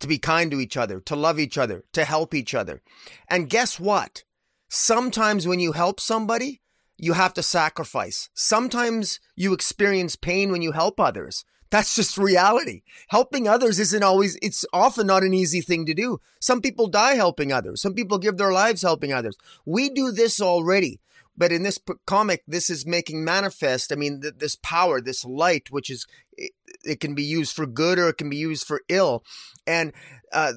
[0.00, 2.82] to be kind to each other, to love each other, to help each other.
[3.28, 4.24] And guess what?
[4.68, 6.62] Sometimes when you help somebody,
[6.98, 8.30] you have to sacrifice.
[8.34, 11.44] Sometimes you experience pain when you help others.
[11.70, 12.82] That's just reality.
[13.08, 16.20] Helping others isn't always, it's often not an easy thing to do.
[16.40, 17.82] Some people die helping others.
[17.82, 19.36] Some people give their lives helping others.
[19.64, 21.00] We do this already.
[21.36, 23.92] But in this comic, this is making manifest.
[23.92, 27.66] I mean, th- this power, this light, which is it, it, can be used for
[27.66, 29.22] good or it can be used for ill,
[29.66, 29.92] and
[30.32, 30.54] uh,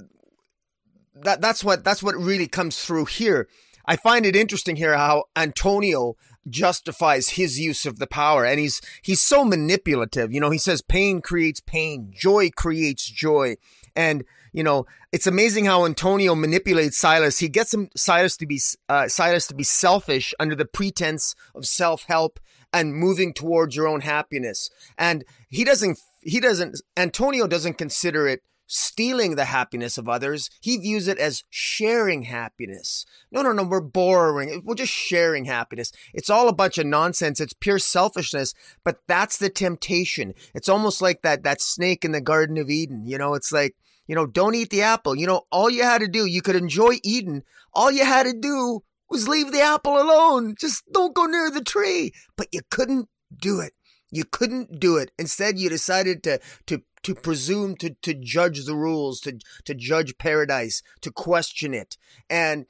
[1.16, 3.50] that that's what that's what really comes through here.
[3.90, 6.16] I find it interesting here how Antonio
[6.48, 10.82] justifies his use of the power and he's he's so manipulative you know he says
[10.82, 13.56] pain creates pain joy creates joy
[13.96, 14.24] and
[14.54, 17.40] you know, it's amazing how Antonio manipulates Silas.
[17.40, 21.66] He gets him Silas to be uh, Silas to be selfish under the pretense of
[21.66, 22.40] self help
[22.74, 24.70] and moving towards your own happiness.
[24.98, 26.00] And he doesn't.
[26.22, 26.82] He doesn't.
[26.98, 30.50] Antonio doesn't consider it stealing the happiness of others.
[30.62, 33.04] He views it as sharing happiness.
[33.32, 34.62] No, no, no, we're borrowing.
[34.64, 35.92] We're just sharing happiness.
[36.14, 37.42] It's all a bunch of nonsense.
[37.42, 38.54] It's pure selfishness,
[38.84, 40.36] but that's the temptation.
[40.54, 43.08] It's almost like that, that snake in the Garden of Eden.
[43.08, 43.76] You know, it's like,
[44.08, 45.16] you know, don't eat the apple.
[45.16, 47.44] You know, all you had to do, you could enjoy Eden.
[47.74, 50.54] All you had to do was leave the apple alone.
[50.60, 52.14] Just don't go near the tree.
[52.38, 53.74] But you couldn't do it.
[54.12, 55.12] You couldn't do it.
[55.18, 60.18] Instead, you decided to to to presume to to judge the rules, to to judge
[60.18, 61.98] paradise, to question it,
[62.30, 62.66] and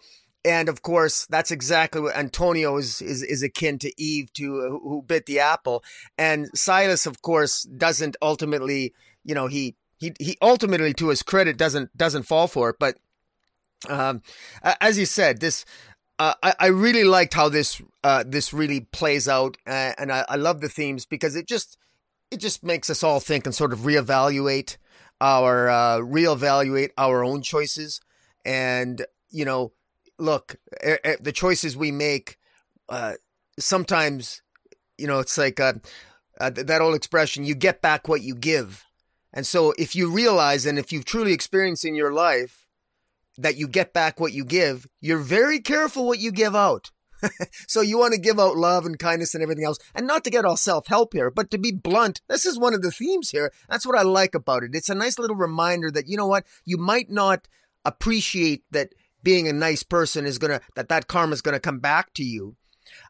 [0.45, 4.69] and of course that's exactly what Antonio is is is akin to Eve to uh,
[4.69, 5.83] who bit the apple,
[6.17, 11.57] and Silas, of course, doesn't ultimately, you know, he he he ultimately, to his credit,
[11.57, 12.77] doesn't doesn't fall for it.
[12.79, 12.97] But
[13.87, 14.21] Um,
[14.81, 15.63] as you said, this
[16.19, 20.25] uh, I, I, really liked how this uh, this really plays out, uh, and I,
[20.27, 21.77] I, love the themes because it just
[22.29, 24.75] it just makes us all think and sort of reevaluate
[25.21, 28.01] our uh, reevaluate our own choices,
[28.43, 29.71] and you know,
[30.17, 32.37] look, the choices we make
[32.89, 33.13] uh,
[33.57, 34.41] sometimes,
[34.97, 35.73] you know, it's like uh,
[36.37, 38.85] that old expression: you get back what you give,
[39.33, 42.65] and so if you realize and if you've truly experienced in your life
[43.39, 46.91] that you get back what you give, you're very careful what you give out.
[47.67, 50.29] so you want to give out love and kindness and everything else, and not to
[50.29, 52.21] get all self-help here, but to be blunt.
[52.29, 53.51] This is one of the themes here.
[53.69, 54.71] That's what I like about it.
[54.73, 57.47] It's a nice little reminder that you know what, you might not
[57.85, 62.13] appreciate that being a nice person is gonna that that karma is gonna come back
[62.13, 62.55] to you.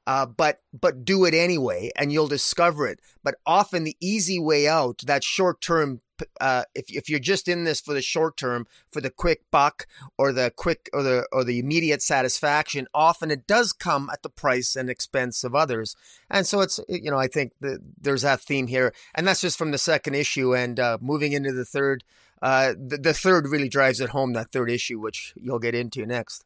[0.07, 2.99] Uh, but but do it anyway, and you'll discover it.
[3.23, 6.01] But often the easy way out, that short term
[6.39, 9.87] uh, if if you're just in this for the short term, for the quick buck
[10.17, 14.29] or the quick or the or the immediate satisfaction, often it does come at the
[14.29, 15.95] price and expense of others.
[16.29, 19.57] And so it's you know I think the, there's that theme here, and that's just
[19.57, 22.03] from the second issue and uh, moving into the third.
[22.41, 26.05] Uh, the, the third really drives it home that third issue, which you'll get into
[26.05, 26.45] next.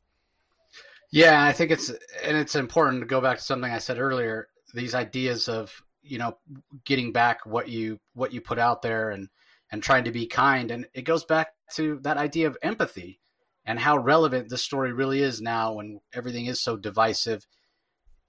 [1.11, 1.89] Yeah, I think it's
[2.23, 4.47] and it's important to go back to something I said earlier.
[4.73, 6.37] These ideas of you know
[6.85, 9.29] getting back what you what you put out there and
[9.73, 10.69] and trying to be kind.
[10.69, 13.19] And it goes back to that idea of empathy
[13.65, 17.45] and how relevant this story really is now when everything is so divisive.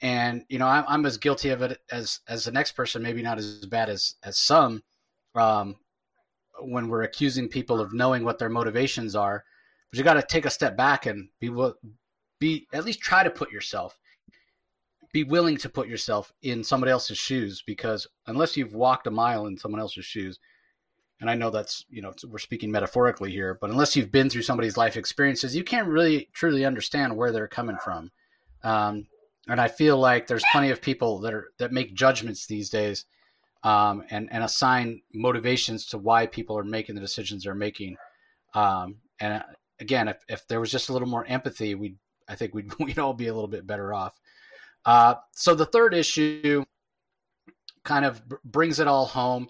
[0.01, 3.23] And you know, I'm, I'm as guilty of it as as the next person, maybe
[3.23, 4.83] not as bad as as some.
[5.35, 5.77] Um,
[6.61, 9.45] when we're accusing people of knowing what their motivations are,
[9.91, 11.51] but you got to take a step back and be
[12.41, 13.99] be at least try to put yourself
[15.13, 19.47] be willing to put yourself in somebody else's shoes because unless you've walked a mile
[19.47, 20.41] in someone else's shoes
[21.21, 24.43] and I know that's you know we're speaking metaphorically here, but unless you've been through
[24.43, 28.11] somebody's life experiences, you can't really truly understand where they're coming from.
[28.63, 29.07] Um,
[29.49, 33.05] and I feel like there's plenty of people that are that make judgments these days,
[33.63, 37.97] um, and and assign motivations to why people are making the decisions they're making.
[38.55, 39.43] Um, and uh,
[39.81, 41.95] again, if, if there was just a little more empathy, we
[42.29, 44.19] I think we'd we'd all be a little bit better off.
[44.85, 46.65] Uh, so the third issue
[47.85, 49.49] kind of brings it all home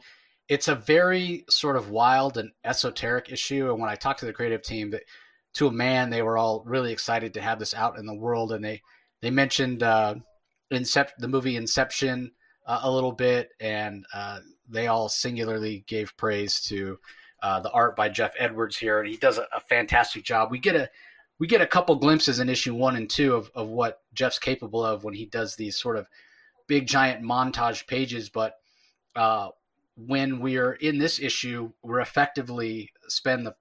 [0.48, 3.70] it's a very sort of wild and esoteric issue.
[3.70, 5.02] And when I talked to the creative team, that
[5.54, 8.52] to a man, they were all really excited to have this out in the world,
[8.52, 8.83] and they
[9.22, 10.16] they mentioned uh,
[10.70, 12.33] the movie Inception
[12.66, 16.98] uh, a little bit, and uh, they all singularly gave praise to
[17.42, 20.50] uh, the art by Jeff Edwards here, and he does a, a, fantastic job.
[20.50, 20.90] We get a
[21.38, 24.85] we get a couple glimpses in issue one and two of, of what Jeff's capable
[24.85, 26.09] of when he does these sort of
[26.66, 28.54] big giant montage pages, but
[29.96, 33.54] when we're in this issue, we're effectively spend the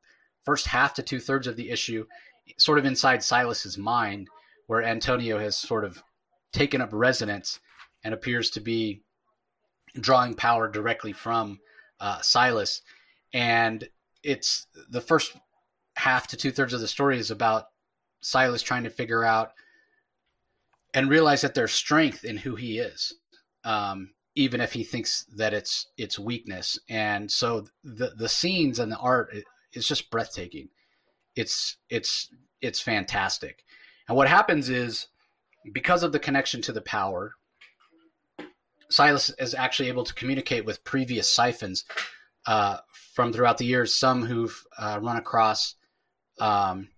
[0.43, 2.05] first half to two thirds of the issue
[2.57, 4.27] sort of inside Silas's mind,
[4.67, 6.01] where Antonio has sort of
[6.51, 7.59] taken up residence
[8.03, 9.01] and appears to be
[9.99, 11.59] drawing power directly from
[11.99, 12.81] uh, Silas.
[13.33, 13.87] And
[14.23, 15.35] it's the first
[15.95, 17.65] half to two thirds of the story is about
[18.21, 19.51] Silas trying to figure out
[20.93, 23.13] and realize that there's strength in who he is.
[23.63, 26.79] Um, even if he thinks that it's it's weakness.
[26.89, 29.35] And so the the scenes and the art
[29.73, 30.69] is just breathtaking.
[31.35, 32.29] It's it's
[32.61, 33.63] it's fantastic.
[34.07, 35.07] And what happens is
[35.71, 37.35] because of the connection to the power,
[38.89, 41.85] Silas is actually able to communicate with previous siphons
[42.45, 42.77] uh,
[43.13, 43.95] from throughout the years.
[43.95, 45.75] Some who've uh, run across
[46.39, 46.89] um,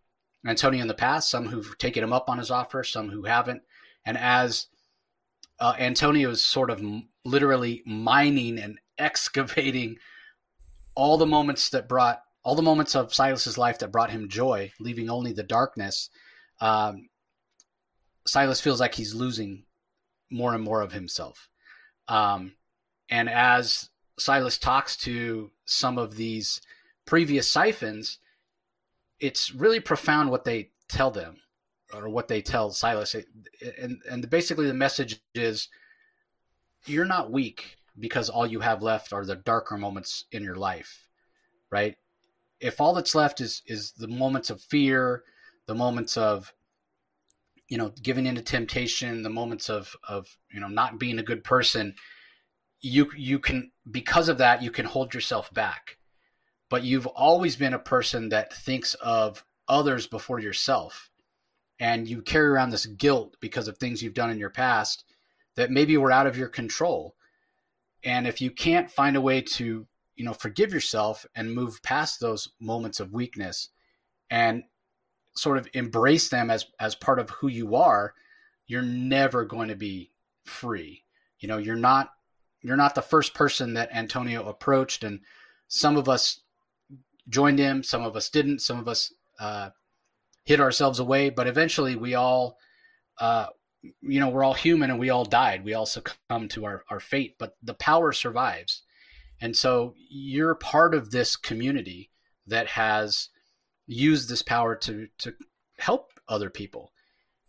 [0.48, 3.62] Antonio in the past, some who've taken him up on his offer, some who haven't.
[4.06, 4.68] And as
[5.60, 6.84] uh, Antonio is sort of
[7.24, 9.98] literally mining and excavating
[10.96, 14.72] all the moments that brought all the moments of Silas's life that brought him joy,
[14.80, 16.10] leaving only the darkness.
[16.62, 17.10] Um,
[18.28, 19.64] Silas feels like he's losing
[20.30, 21.50] more and more of himself.
[22.08, 22.54] Um,
[23.10, 23.90] and as
[24.20, 26.62] Silas talks to some of these
[27.06, 28.20] previous siphons,
[29.20, 31.38] it's really profound what they tell them
[31.94, 33.16] or what they tell Silas.
[33.80, 35.70] And, and basically, the message is
[36.86, 41.08] you're not weak because all you have left are the darker moments in your life,
[41.72, 41.96] right?
[42.60, 45.24] If all that's left is is the moments of fear,
[45.68, 46.54] the moments of
[47.68, 51.44] you know giving into temptation, the moments of of you know not being a good
[51.44, 51.94] person,
[52.82, 55.98] you you can because of that you can hold yourself back.
[56.70, 61.10] But you've always been a person that thinks of others before yourself.
[61.80, 65.04] And you carry around this guilt because of things you've done in your past
[65.56, 67.16] that maybe were out of your control.
[68.04, 69.86] And if you can't find a way to,
[70.16, 73.70] you know, forgive yourself and move past those moments of weakness
[74.30, 74.64] and
[75.36, 78.14] sort of embrace them as as part of who you are,
[78.68, 80.12] you're never going to be
[80.46, 81.04] free.
[81.40, 82.12] You know, you're not
[82.62, 85.20] you're not the first person that Antonio approached, and
[85.68, 86.42] some of us
[87.30, 89.70] joined him, some of us didn't, some of us uh,
[90.46, 92.58] hid ourselves away, but eventually we all,
[93.20, 93.48] uh,
[94.02, 95.64] you know, we're all human and we all died.
[95.64, 98.84] We all succumb to our, our fate, but the power survives.
[99.42, 102.12] And so you're part of this community
[102.48, 103.30] that has
[103.88, 105.34] used this power to to
[105.78, 106.92] help other people.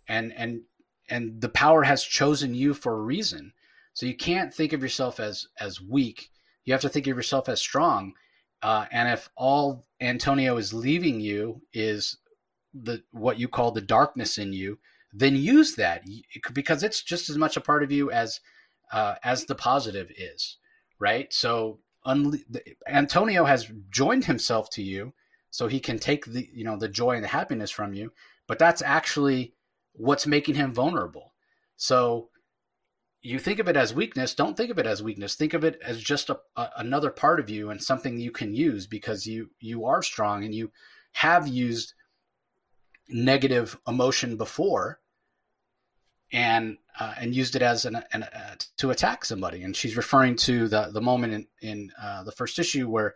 [0.09, 0.62] And and
[1.09, 3.52] and the power has chosen you for a reason.
[3.94, 6.30] So you can't think of yourself as as weak.
[6.64, 8.14] You have to think of yourself as strong.
[8.62, 12.18] Uh, and if all Antonio is leaving you is
[12.83, 14.79] the what you call the darkness in you,
[15.12, 16.05] then use that
[16.53, 18.41] because it's just as much a part of you as
[18.93, 20.59] uh, as the positive is,
[20.99, 21.33] right?
[21.33, 22.43] So unle-
[22.87, 25.12] Antonio has joined himself to you,
[25.51, 28.12] so he can take the you know the joy and the happiness from you.
[28.47, 29.55] But that's actually
[29.93, 31.35] what's making him vulnerable.
[31.77, 32.31] So
[33.23, 34.35] you think of it as weakness.
[34.35, 35.35] Don't think of it as weakness.
[35.35, 38.55] Think of it as just a, a, another part of you and something you can
[38.55, 40.71] use because you you are strong and you
[41.12, 41.95] have used
[43.09, 45.01] negative emotion before
[46.33, 49.62] and uh, and used it as an, an uh, to attack somebody.
[49.62, 53.14] And she's referring to the the moment in in uh, the first issue where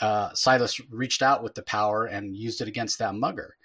[0.00, 3.56] uh, Silas reached out with the power and used it against that mugger.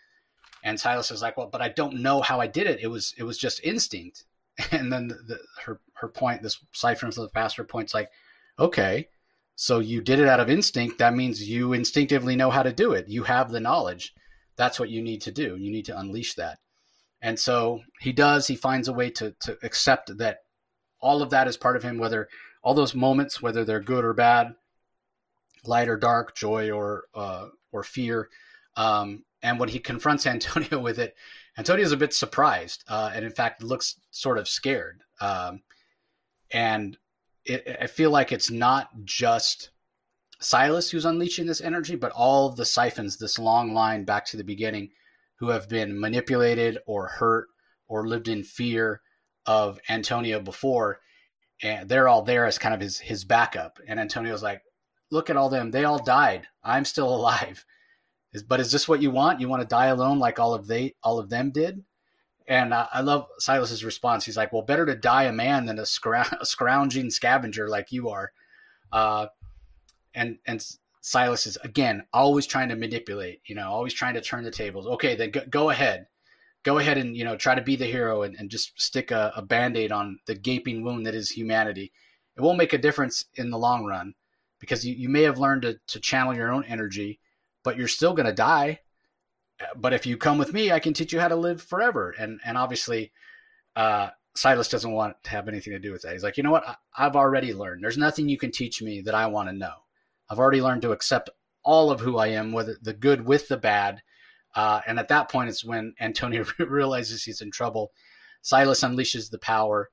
[0.63, 2.79] And Silas is like, "Well, but I don't know how I did it.
[2.81, 4.25] It was it was just instinct."
[4.71, 8.09] And then the, the, her her point, this Siphon of the Pastor points like,
[8.59, 9.07] "Okay,
[9.55, 10.99] so you did it out of instinct.
[10.99, 13.09] That means you instinctively know how to do it.
[13.09, 14.13] You have the knowledge.
[14.59, 15.55] That's what you need to do.
[15.55, 16.59] You need to unleash that."
[17.21, 18.45] And so he does.
[18.45, 20.39] He finds a way to to accept that
[20.99, 22.27] all of that is part of him, whether
[22.61, 24.53] all those moments, whether they're good or bad,
[25.65, 28.29] light or dark, joy or uh, or fear.
[28.75, 31.15] Um, and when he confronts Antonio with it,
[31.57, 35.01] Antonio's a bit surprised, uh, and in fact looks sort of scared.
[35.21, 35.61] Um,
[36.51, 36.97] and
[37.45, 39.71] it, I feel like it's not just
[40.39, 44.37] Silas who's unleashing this energy, but all of the siphons, this long line back to
[44.37, 44.89] the beginning,
[45.35, 47.47] who have been manipulated or hurt
[47.87, 49.01] or lived in fear
[49.45, 50.99] of Antonio before,
[51.61, 53.79] and they're all there as kind of his his backup.
[53.87, 54.61] And Antonio's like,
[55.11, 56.47] "Look at all them; they all died.
[56.63, 57.65] I'm still alive."
[58.47, 59.41] But is this what you want?
[59.41, 61.83] You want to die alone like all of they all of them did?
[62.47, 64.25] And uh, I love Silas's response.
[64.25, 65.83] He's like, "Well, better to die a man than a,
[66.41, 68.31] a scrounging scavenger like you are."
[68.91, 69.27] Uh,
[70.13, 70.65] and and
[71.01, 73.41] Silas is again always trying to manipulate.
[73.45, 74.87] You know, always trying to turn the tables.
[74.87, 76.07] Okay, then go, go ahead,
[76.63, 79.31] go ahead and you know try to be the hero and, and just stick a,
[79.35, 81.91] a band-aid on the gaping wound that is humanity.
[82.37, 84.13] It won't make a difference in the long run
[84.59, 87.19] because you, you may have learned to, to channel your own energy
[87.63, 88.79] but you're still going to die.
[89.75, 92.15] But if you come with me, I can teach you how to live forever.
[92.17, 93.11] And and obviously,
[93.75, 96.13] uh, Silas doesn't want to have anything to do with that.
[96.13, 96.67] He's like, you know what?
[96.67, 97.83] I, I've already learned.
[97.83, 99.73] There's nothing you can teach me that I want to know.
[100.29, 101.29] I've already learned to accept
[101.63, 104.01] all of who I am, whether the good with the bad.
[104.55, 107.91] Uh, and at that point, it's when Antonio realizes he's in trouble.
[108.41, 109.89] Silas unleashes the power.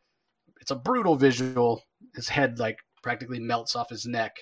[0.60, 1.82] It's a brutal visual.
[2.14, 4.36] His head like practically melts off his neck,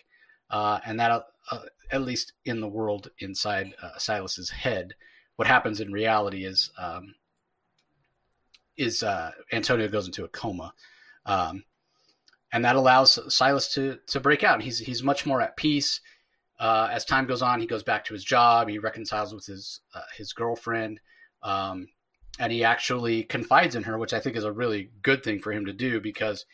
[0.50, 1.58] uh, and that uh,
[1.90, 4.94] at least in the world inside uh, Silas's head.
[5.36, 7.14] What happens in reality is um,
[8.76, 10.72] is uh, Antonio goes into a coma,
[11.26, 11.64] um,
[12.54, 14.62] and that allows Silas to to break out.
[14.62, 16.00] He's he's much more at peace.
[16.60, 18.68] Uh, as time goes on, he goes back to his job.
[18.68, 21.00] He reconciles with his uh, his girlfriend,
[21.42, 21.88] um,
[22.38, 25.52] and he actually confides in her, which I think is a really good thing for
[25.52, 26.46] him to do because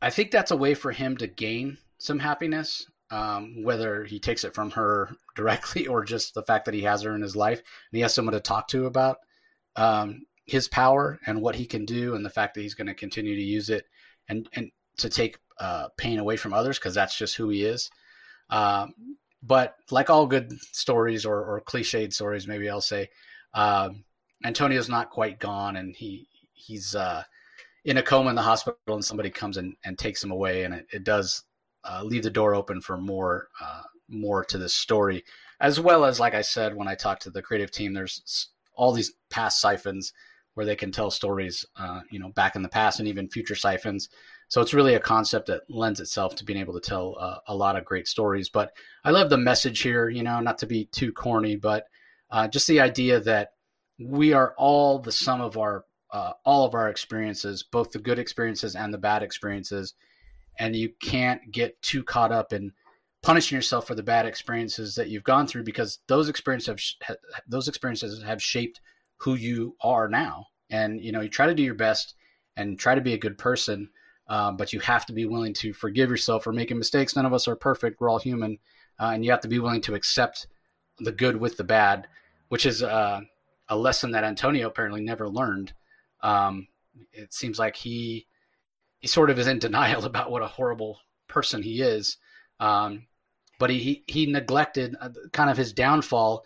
[0.00, 4.44] I think that's a way for him to gain some happiness um, whether he takes
[4.44, 7.58] it from her directly or just the fact that he has her in his life
[7.58, 9.18] and he has someone to talk to about
[9.76, 12.94] um, his power and what he can do and the fact that he's going to
[12.94, 13.84] continue to use it
[14.28, 17.90] and and to take uh, pain away from others because that's just who he is.
[18.50, 18.94] Um,
[19.42, 23.10] but like all good stories or, or cliched stories, maybe I'll say,
[23.52, 24.04] um,
[24.44, 27.22] Antonio's not quite gone and he he's uh,
[27.84, 30.74] in a coma in the hospital and somebody comes and, and takes him away and
[30.74, 31.44] it, it does
[31.84, 35.24] uh, leave the door open for more uh, more to this story,
[35.60, 38.92] as well as like I said when I talked to the creative team, there's all
[38.92, 40.12] these past siphons
[40.54, 43.54] where they can tell stories, uh, you know, back in the past and even future
[43.54, 44.08] siphons.
[44.48, 47.54] So it's really a concept that lends itself to being able to tell uh, a
[47.54, 48.48] lot of great stories.
[48.48, 48.72] But
[49.04, 51.86] I love the message here, you know, not to be too corny, but
[52.30, 53.52] uh, just the idea that
[53.98, 58.20] we are all the sum of our uh, all of our experiences, both the good
[58.20, 59.94] experiences and the bad experiences
[60.58, 62.72] and you can't get too caught up in
[63.22, 67.16] punishing yourself for the bad experiences that you've gone through because those experiences have
[67.48, 68.80] those experiences have shaped
[69.16, 70.46] who you are now.
[70.70, 72.14] And you know, you try to do your best
[72.56, 73.88] and try to be a good person,
[74.28, 77.16] uh, but you have to be willing to forgive yourself for making mistakes.
[77.16, 78.58] None of us are perfect; we're all human,
[79.00, 80.46] uh, and you have to be willing to accept
[80.98, 82.06] the good with the bad,
[82.48, 83.20] which is uh,
[83.68, 85.72] a lesson that Antonio apparently never learned.
[86.22, 86.68] Um,
[87.12, 88.26] it seems like he
[89.00, 90.98] he sort of is in denial about what a horrible
[91.28, 92.16] person he is.
[92.60, 93.06] Um,
[93.58, 96.44] but he, he neglected uh, kind of his downfall,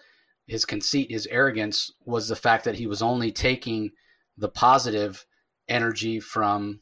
[0.48, 3.90] his conceit, his arrogance was the fact that he was only taking
[4.38, 5.24] the positive
[5.68, 6.80] energy from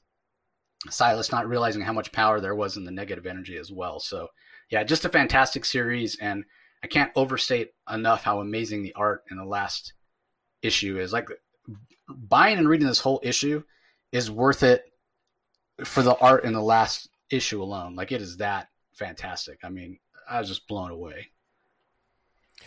[0.89, 3.99] Silas, not realizing how much power there was in the negative energy as well.
[3.99, 4.29] So,
[4.71, 6.45] yeah, just a fantastic series, and
[6.85, 9.93] I can't overstate enough how amazing the art in the last
[10.63, 11.13] issue is.
[11.13, 11.29] Like
[12.09, 13.65] buying and reading this whole issue
[14.13, 14.85] is worth it
[15.85, 17.97] for the art in the last issue alone.
[17.97, 19.59] Like it is that fantastic.
[19.65, 19.99] I mean,
[20.29, 21.31] I was just blown away.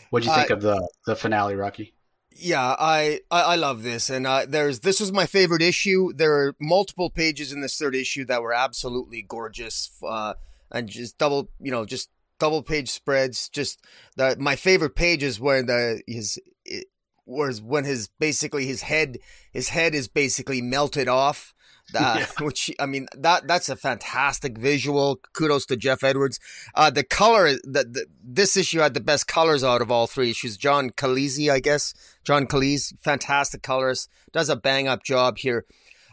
[0.09, 1.93] What do you think uh, of the the finale, Rocky?
[2.31, 6.13] Yeah, I, I, I love this, and uh, there's this was my favorite issue.
[6.13, 10.35] There are multiple pages in this third issue that were absolutely gorgeous, uh,
[10.71, 13.49] and just double, you know, just double page spreads.
[13.49, 13.83] Just
[14.15, 16.87] the my favorite page is where the his it,
[17.25, 19.19] was when his basically his head
[19.51, 21.53] his head is basically melted off
[21.95, 22.45] uh, yeah.
[22.45, 25.19] which I mean that that's a fantastic visual.
[25.33, 26.39] Kudos to Jeff Edwards.
[26.75, 30.57] Uh, the color that this issue had the best colors out of all three issues.
[30.57, 31.93] John Kalisz, I guess.
[32.23, 35.65] John Kalisz, fantastic colorist, does a bang up job here.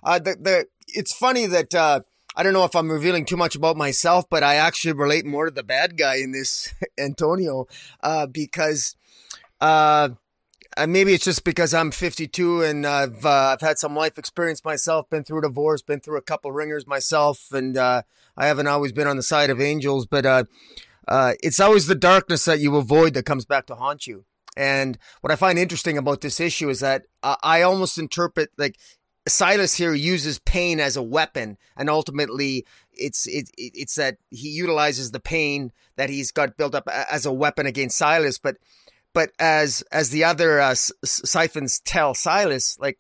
[0.03, 2.01] Uh, the the it's funny that uh,
[2.37, 5.47] I don't know if I'm revealing too much about myself, but I actually relate more
[5.47, 7.66] to the bad guy in this Antonio
[8.03, 8.97] uh, because.
[9.59, 10.11] Uh,
[10.77, 14.64] uh, maybe it's just because I'm 52 and I've uh, I've had some life experience
[14.64, 18.03] myself, been through a divorce, been through a couple ringers myself, and uh,
[18.37, 20.07] I haven't always been on the side of angels.
[20.07, 20.45] But uh,
[21.09, 24.24] uh, it's always the darkness that you avoid that comes back to haunt you.
[24.57, 28.79] And what I find interesting about this issue is that I almost interpret like
[29.29, 35.11] Silas here uses pain as a weapon, and ultimately, it's it, it's that he utilizes
[35.11, 38.57] the pain that he's got built up as a weapon against Silas, but
[39.17, 42.99] but as as the other uh, siphons tell Silas, like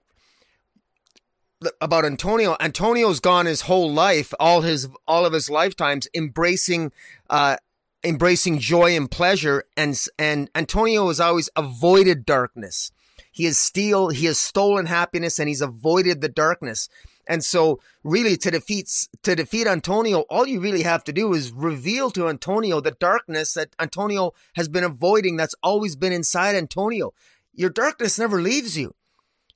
[1.78, 6.90] about Antonio, Antonio's gone his whole life, all his all of his lifetimes, embracing
[7.28, 7.58] uh,
[8.02, 12.92] embracing joy and pleasure, and and Antonio has always avoided darkness.
[13.30, 16.88] He has steal, he has stolen happiness, and he's avoided the darkness.
[17.26, 21.52] And so really to defeat to defeat Antonio, all you really have to do is
[21.52, 27.12] reveal to Antonio the darkness that Antonio has been avoiding that's always been inside Antonio.
[27.52, 28.94] Your darkness never leaves you.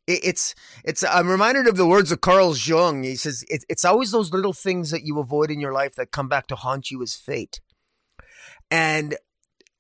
[0.07, 0.55] it's
[0.85, 3.05] it's I'm reminded of the words of Carl Jung.
[3.05, 6.29] He says it's always those little things that you avoid in your life that come
[6.29, 7.61] back to haunt you as fate.
[8.71, 9.17] And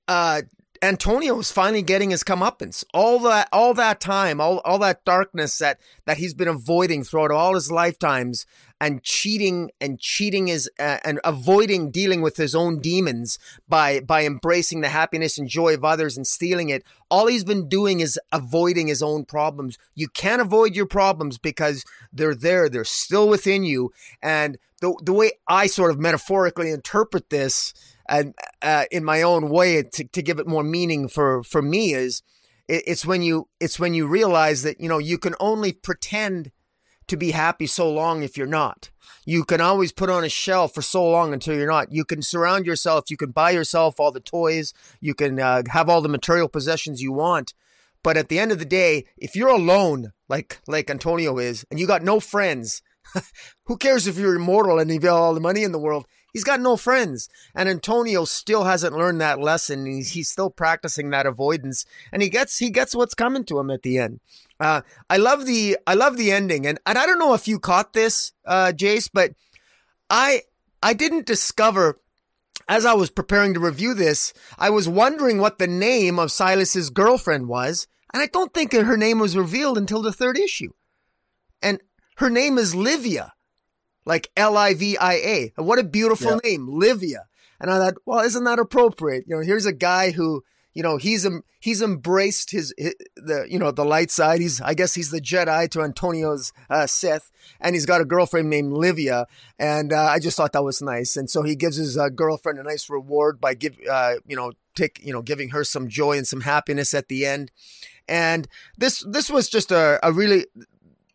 [0.07, 0.43] uh,
[0.83, 2.85] Antonio is finally getting his comeuppance.
[2.95, 7.31] All that, all that time, all, all that darkness that, that he's been avoiding throughout
[7.31, 8.47] all his lifetimes
[8.81, 14.25] and cheating and cheating is, uh, and avoiding dealing with his own demons by, by
[14.25, 16.83] embracing the happiness and joy of others and stealing it.
[17.11, 19.77] All he's been doing is avoiding his own problems.
[19.95, 22.71] You can't avoid your problems because they're there.
[22.71, 23.93] They're still within you.
[24.23, 27.75] And the, the way I sort of metaphorically interpret this,
[28.11, 31.95] and uh, in my own way to, to give it more meaning for for me
[31.95, 32.23] is
[32.69, 36.51] it, it's when you it's when you realize that you know you can only pretend
[37.07, 38.91] to be happy so long if you're not.
[39.25, 41.93] You can always put on a shell for so long until you're not.
[41.93, 45.89] You can surround yourself you can buy yourself all the toys you can uh, have
[45.89, 47.55] all the material possessions you want.
[48.03, 51.79] But at the end of the day if you're alone like like antonio is and
[51.79, 52.83] you got no friends
[53.67, 56.45] who cares if you're immortal and you've got all the money in the world He's
[56.45, 57.29] got no friends.
[57.55, 59.87] And Antonio still hasn't learned that lesson.
[59.87, 61.85] He's, he's still practicing that avoidance.
[62.13, 64.21] And he gets he gets what's coming to him at the end.
[64.59, 66.67] Uh, I love the I love the ending.
[66.67, 69.33] And, and I don't know if you caught this, uh, Jace, but
[70.09, 70.43] I
[70.83, 72.01] I didn't discover
[72.69, 76.91] as I was preparing to review this, I was wondering what the name of Silas's
[76.91, 80.71] girlfriend was, and I don't think her name was revealed until the third issue.
[81.61, 81.81] And
[82.19, 83.33] her name is Livia
[84.05, 85.53] like L I V I A.
[85.57, 86.45] What a beautiful yep.
[86.45, 87.27] name, Livia.
[87.61, 89.25] And I thought, well, isn't that appropriate?
[89.27, 90.43] You know, here's a guy who,
[90.73, 91.27] you know, he's
[91.59, 94.41] he's embraced his, his, the you know the light side.
[94.41, 97.31] He's I guess he's the Jedi to Antonio's uh, Sith,
[97.61, 99.27] and he's got a girlfriend named Livia.
[99.59, 101.17] And uh, I just thought that was nice.
[101.17, 104.53] And so he gives his uh, girlfriend a nice reward by give uh, you know
[104.75, 107.53] take you know giving her some joy and some happiness at the end.
[108.09, 108.49] And
[108.79, 110.47] this this was just a, a really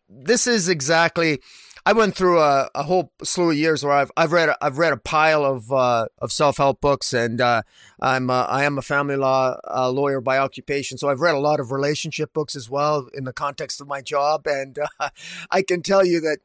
[0.08, 1.40] this is exactly
[1.86, 4.92] I went through a, a whole slew of years where I've I've read I've read
[4.92, 7.62] a pile of uh, of self help books, and uh,
[8.00, 11.38] I'm uh, I am a family law uh, lawyer by occupation, so I've read a
[11.38, 15.10] lot of relationship books as well in the context of my job, and uh,
[15.52, 16.38] I can tell you that.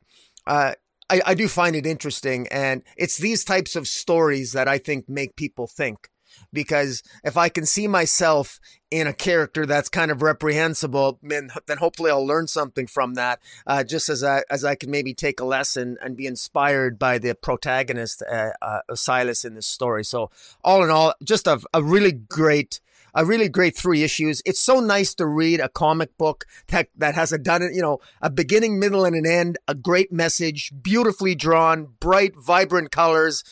[0.46, 0.74] Uh,
[1.10, 5.10] I, I do find it interesting, and it's these types of stories that I think
[5.10, 6.10] make people think
[6.52, 8.60] because if I can see myself
[8.90, 13.40] in a character that's kind of reprehensible, then, then hopefully I'll learn something from that.
[13.66, 17.18] Uh, just as I as I can maybe take a lesson and be inspired by
[17.18, 20.04] the protagonist, uh, uh, Silas, in this story.
[20.04, 20.30] So
[20.64, 22.82] all in all, just a, a really great
[23.14, 24.42] a really great three issues.
[24.46, 28.00] It's so nice to read a comic book that, that has a done you know,
[28.22, 33.44] a beginning, middle, and an end, a great message, beautifully drawn, bright, vibrant colors,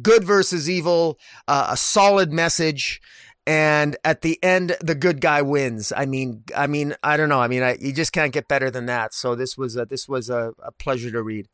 [0.00, 3.00] good versus evil, uh, a solid message.
[3.46, 5.92] And at the end, the good guy wins.
[5.96, 7.40] I mean, I mean, I don't know.
[7.40, 9.14] I mean, I, you just can't get better than that.
[9.14, 11.48] So this was a, this was a, a pleasure to read.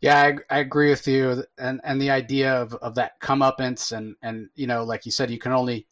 [0.00, 4.16] Yeah, I, I, agree with you, and and the idea of, of that comeuppance, and
[4.22, 5.86] and you know, like you said, you can only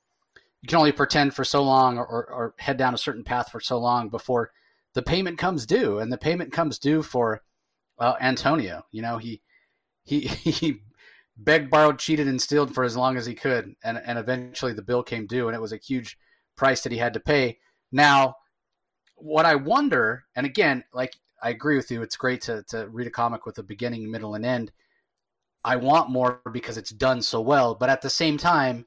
[0.63, 3.61] you can only pretend for so long, or, or head down a certain path for
[3.61, 4.51] so long before
[4.95, 7.43] the payment comes due, and the payment comes due for
[7.99, 8.85] uh, Antonio.
[8.91, 9.43] You know, he
[10.05, 10.81] he he
[11.39, 14.83] begged, borrowed, cheated, and stealed for as long as he could, and and eventually the
[14.83, 16.19] bill came due, and it was a huge
[16.57, 17.59] price that he had to pay.
[17.93, 18.35] Now,
[19.17, 23.07] what I wonder, and again, like I agree with you, it's great to to read
[23.07, 24.73] a comic with a beginning, middle, and end.
[25.65, 28.87] I want more because it's done so well, but at the same time,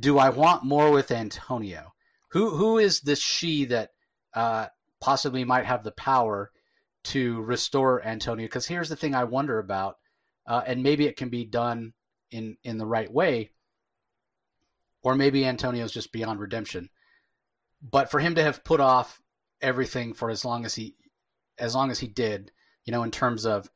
[0.00, 1.92] do I want more with Antonio?
[2.28, 3.90] Who who is this she that
[4.34, 4.66] uh,
[5.00, 6.50] possibly might have the power
[7.04, 8.46] to restore Antonio?
[8.46, 9.96] Because here's the thing I wonder about
[10.46, 11.92] uh, and maybe it can be done
[12.30, 13.50] in in the right way,
[15.02, 16.90] or maybe Antonio's just beyond redemption.
[17.82, 19.20] But for him to have put off
[19.60, 20.96] everything for as long as he
[21.58, 22.50] as long as he did,
[22.84, 23.70] you know, in terms of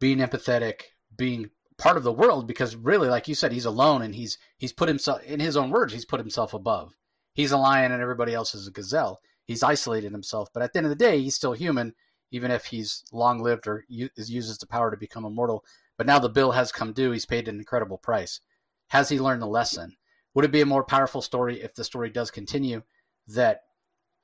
[0.00, 0.82] being empathetic,
[1.16, 4.72] being part of the world, because really, like you said, he's alone and he's he's
[4.72, 6.94] put himself in his own words, he's put himself above.
[7.34, 9.20] He's a lion and everybody else is a gazelle.
[9.46, 11.94] He's isolated himself, but at the end of the day, he's still human,
[12.30, 15.64] even if he's long lived or uses the power to become immortal.
[15.96, 17.12] But now the bill has come due.
[17.12, 18.40] He's paid an incredible price.
[18.88, 19.96] Has he learned the lesson?
[20.34, 22.82] Would it be a more powerful story if the story does continue
[23.28, 23.62] that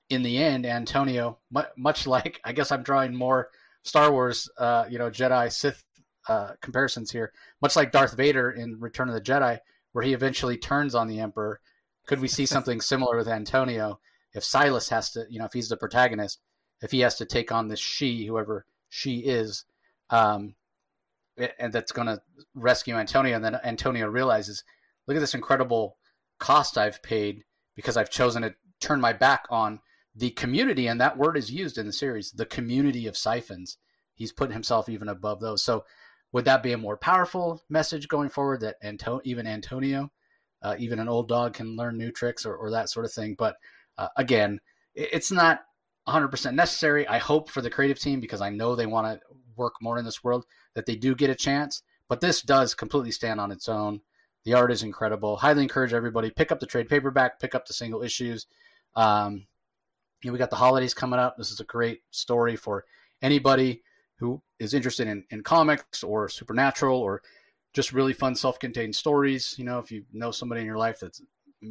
[0.09, 1.39] in the end, Antonio,
[1.77, 3.51] much like, I guess I'm drawing more
[3.85, 5.85] Star Wars, uh, you know, Jedi Sith
[6.29, 9.59] uh, comparisons here, much like Darth Vader in Return of the Jedi,
[9.93, 11.61] where he eventually turns on the Emperor.
[12.07, 14.01] Could we see something similar with Antonio
[14.35, 16.41] if Silas has to, you know, if he's the protagonist,
[16.83, 19.65] if he has to take on this she, whoever she is,
[20.11, 20.55] um,
[21.59, 22.21] and that's going to
[22.55, 23.37] rescue Antonio.
[23.37, 24.65] And then Antonio realizes,
[25.07, 25.97] look at this incredible
[26.39, 27.45] cost I've paid
[27.77, 29.81] because I've chosen to turn my back on
[30.15, 30.89] the community.
[30.89, 33.79] And that word is used in the series, the community of siphons.
[34.15, 35.63] He's put himself even above those.
[35.63, 35.85] So
[36.33, 40.11] would that be a more powerful message going forward that Anto- even Antonio,
[40.63, 43.35] uh, even an old dog can learn new tricks or, or that sort of thing?
[43.39, 43.57] But
[43.99, 44.61] uh, again,
[44.95, 45.61] it's not
[46.09, 47.07] 100% necessary.
[47.07, 49.21] I hope for the creative team because I know they want to
[49.61, 51.83] work more in this world that they do get a chance.
[52.09, 54.01] But this does completely stand on its own.
[54.45, 55.37] The art is incredible.
[55.37, 58.47] Highly encourage everybody pick up the trade paperback, pick up the single issues.
[58.97, 59.47] Um,
[60.23, 61.37] you know, we got the holidays coming up.
[61.37, 62.85] This is a great story for
[63.23, 63.83] anybody
[64.17, 67.23] who is interested in, in comics or supernatural or
[67.73, 69.55] just really fun self-contained stories.
[69.59, 71.19] You know, if you know somebody in your life that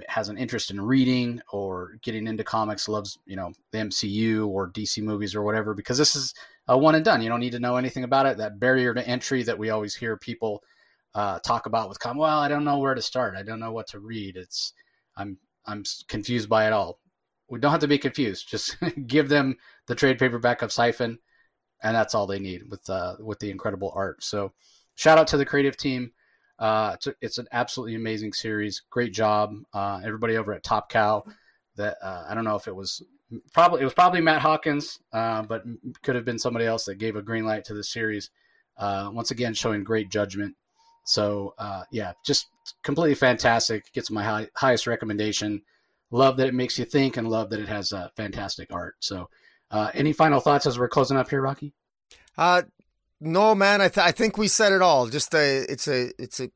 [0.07, 4.69] has an interest in reading or getting into comics, loves you know the MCU or
[4.69, 6.33] DC movies or whatever, because this is
[6.69, 7.21] a one and done.
[7.21, 8.37] You don't need to know anything about it.
[8.37, 10.63] That barrier to entry that we always hear people
[11.15, 12.15] uh, talk about with com.
[12.15, 13.35] Well, I don't know where to start.
[13.35, 14.37] I don't know what to read.
[14.37, 14.73] It's
[15.17, 16.99] I'm I'm confused by it all.
[17.49, 18.47] We don't have to be confused.
[18.47, 19.57] Just give them
[19.87, 21.17] the trade paperback of Syphon,
[21.81, 24.23] and that's all they need with uh, with the incredible art.
[24.23, 24.53] So,
[24.93, 26.11] shout out to the creative team.
[26.59, 28.83] Uh, it's, a, it's, an absolutely amazing series.
[28.89, 31.23] Great job, uh, everybody over at Top Cow.
[31.77, 33.01] That uh, I don't know if it was
[33.53, 35.63] probably it was probably Matt Hawkins, uh, but
[36.03, 38.29] could have been somebody else that gave a green light to the series.
[38.77, 40.55] Uh, once again, showing great judgment.
[41.03, 42.47] So uh, yeah, just
[42.83, 43.91] completely fantastic.
[43.93, 45.61] Gets my high, highest recommendation.
[46.11, 48.95] Love that it makes you think, and love that it has fantastic art.
[48.99, 49.29] So,
[49.69, 51.73] uh, any final thoughts as we're closing up here, Rocky?
[52.35, 52.63] Uh,
[53.21, 53.81] no, man.
[53.81, 55.07] I, th- I think we said it all.
[55.07, 56.49] Just a, it's a, it's a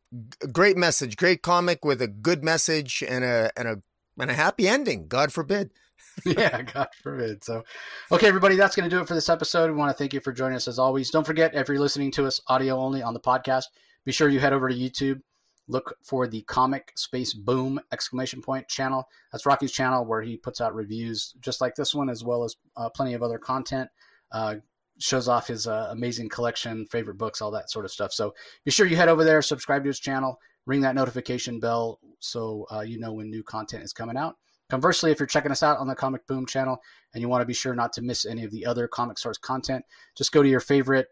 [0.51, 3.81] great message, great comic with a good message and a, and a,
[4.17, 5.07] and a happy ending.
[5.07, 5.71] God forbid.
[6.25, 7.43] yeah, God forbid.
[7.43, 7.63] So,
[8.11, 9.71] okay, everybody, that's going to do it for this episode.
[9.71, 11.09] We want to thank you for joining us as always.
[11.09, 13.65] Don't forget, if you're listening to us audio only on the podcast,
[14.05, 15.21] be sure you head over to YouTube.
[15.67, 19.07] Look for the Comic Space Boom exclamation point channel.
[19.31, 22.55] That's Rocky's channel where he puts out reviews just like this one, as well as
[22.75, 23.89] uh, plenty of other content.
[24.31, 24.55] Uh,
[24.99, 28.13] shows off his uh, amazing collection, favorite books, all that sort of stuff.
[28.13, 28.33] So
[28.65, 32.65] be sure you head over there, subscribe to his channel, ring that notification bell so
[32.71, 34.35] uh, you know when new content is coming out.
[34.69, 36.81] Conversely, if you're checking us out on the Comic Boom channel
[37.13, 39.37] and you want to be sure not to miss any of the other Comic Source
[39.37, 39.83] content,
[40.15, 41.07] just go to your favorite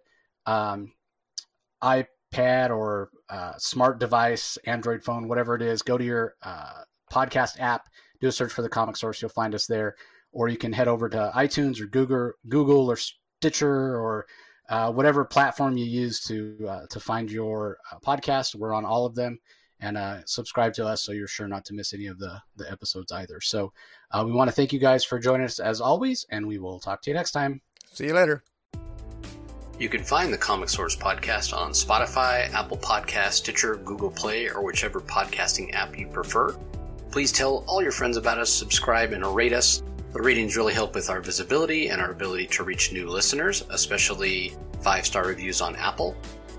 [0.45, 0.93] um,
[1.84, 5.82] iPad or uh, smart device, Android phone, whatever it is.
[5.82, 7.88] Go to your uh, podcast app,
[8.20, 9.22] do a search for the Comic Source.
[9.22, 9.95] You'll find us there,
[10.32, 14.26] or you can head over to iTunes or Google, Google or Stitcher or
[14.70, 18.56] uh, whatever platform you use to uh, to find your uh, podcast.
[18.56, 19.39] We're on all of them
[19.82, 22.71] and uh, subscribe to us so you're sure not to miss any of the, the
[22.71, 23.41] episodes either.
[23.41, 23.73] So
[24.11, 26.79] uh, we want to thank you guys for joining us as always, and we will
[26.79, 27.61] talk to you next time.
[27.91, 28.43] See you later.
[29.79, 34.63] You can find the Comic Source podcast on Spotify, Apple Podcast, Stitcher, Google Play, or
[34.63, 36.55] whichever podcasting app you prefer.
[37.09, 39.82] Please tell all your friends about us, subscribe, and rate us.
[40.13, 44.53] The ratings really help with our visibility and our ability to reach new listeners, especially
[44.82, 46.15] five star reviews on Apple.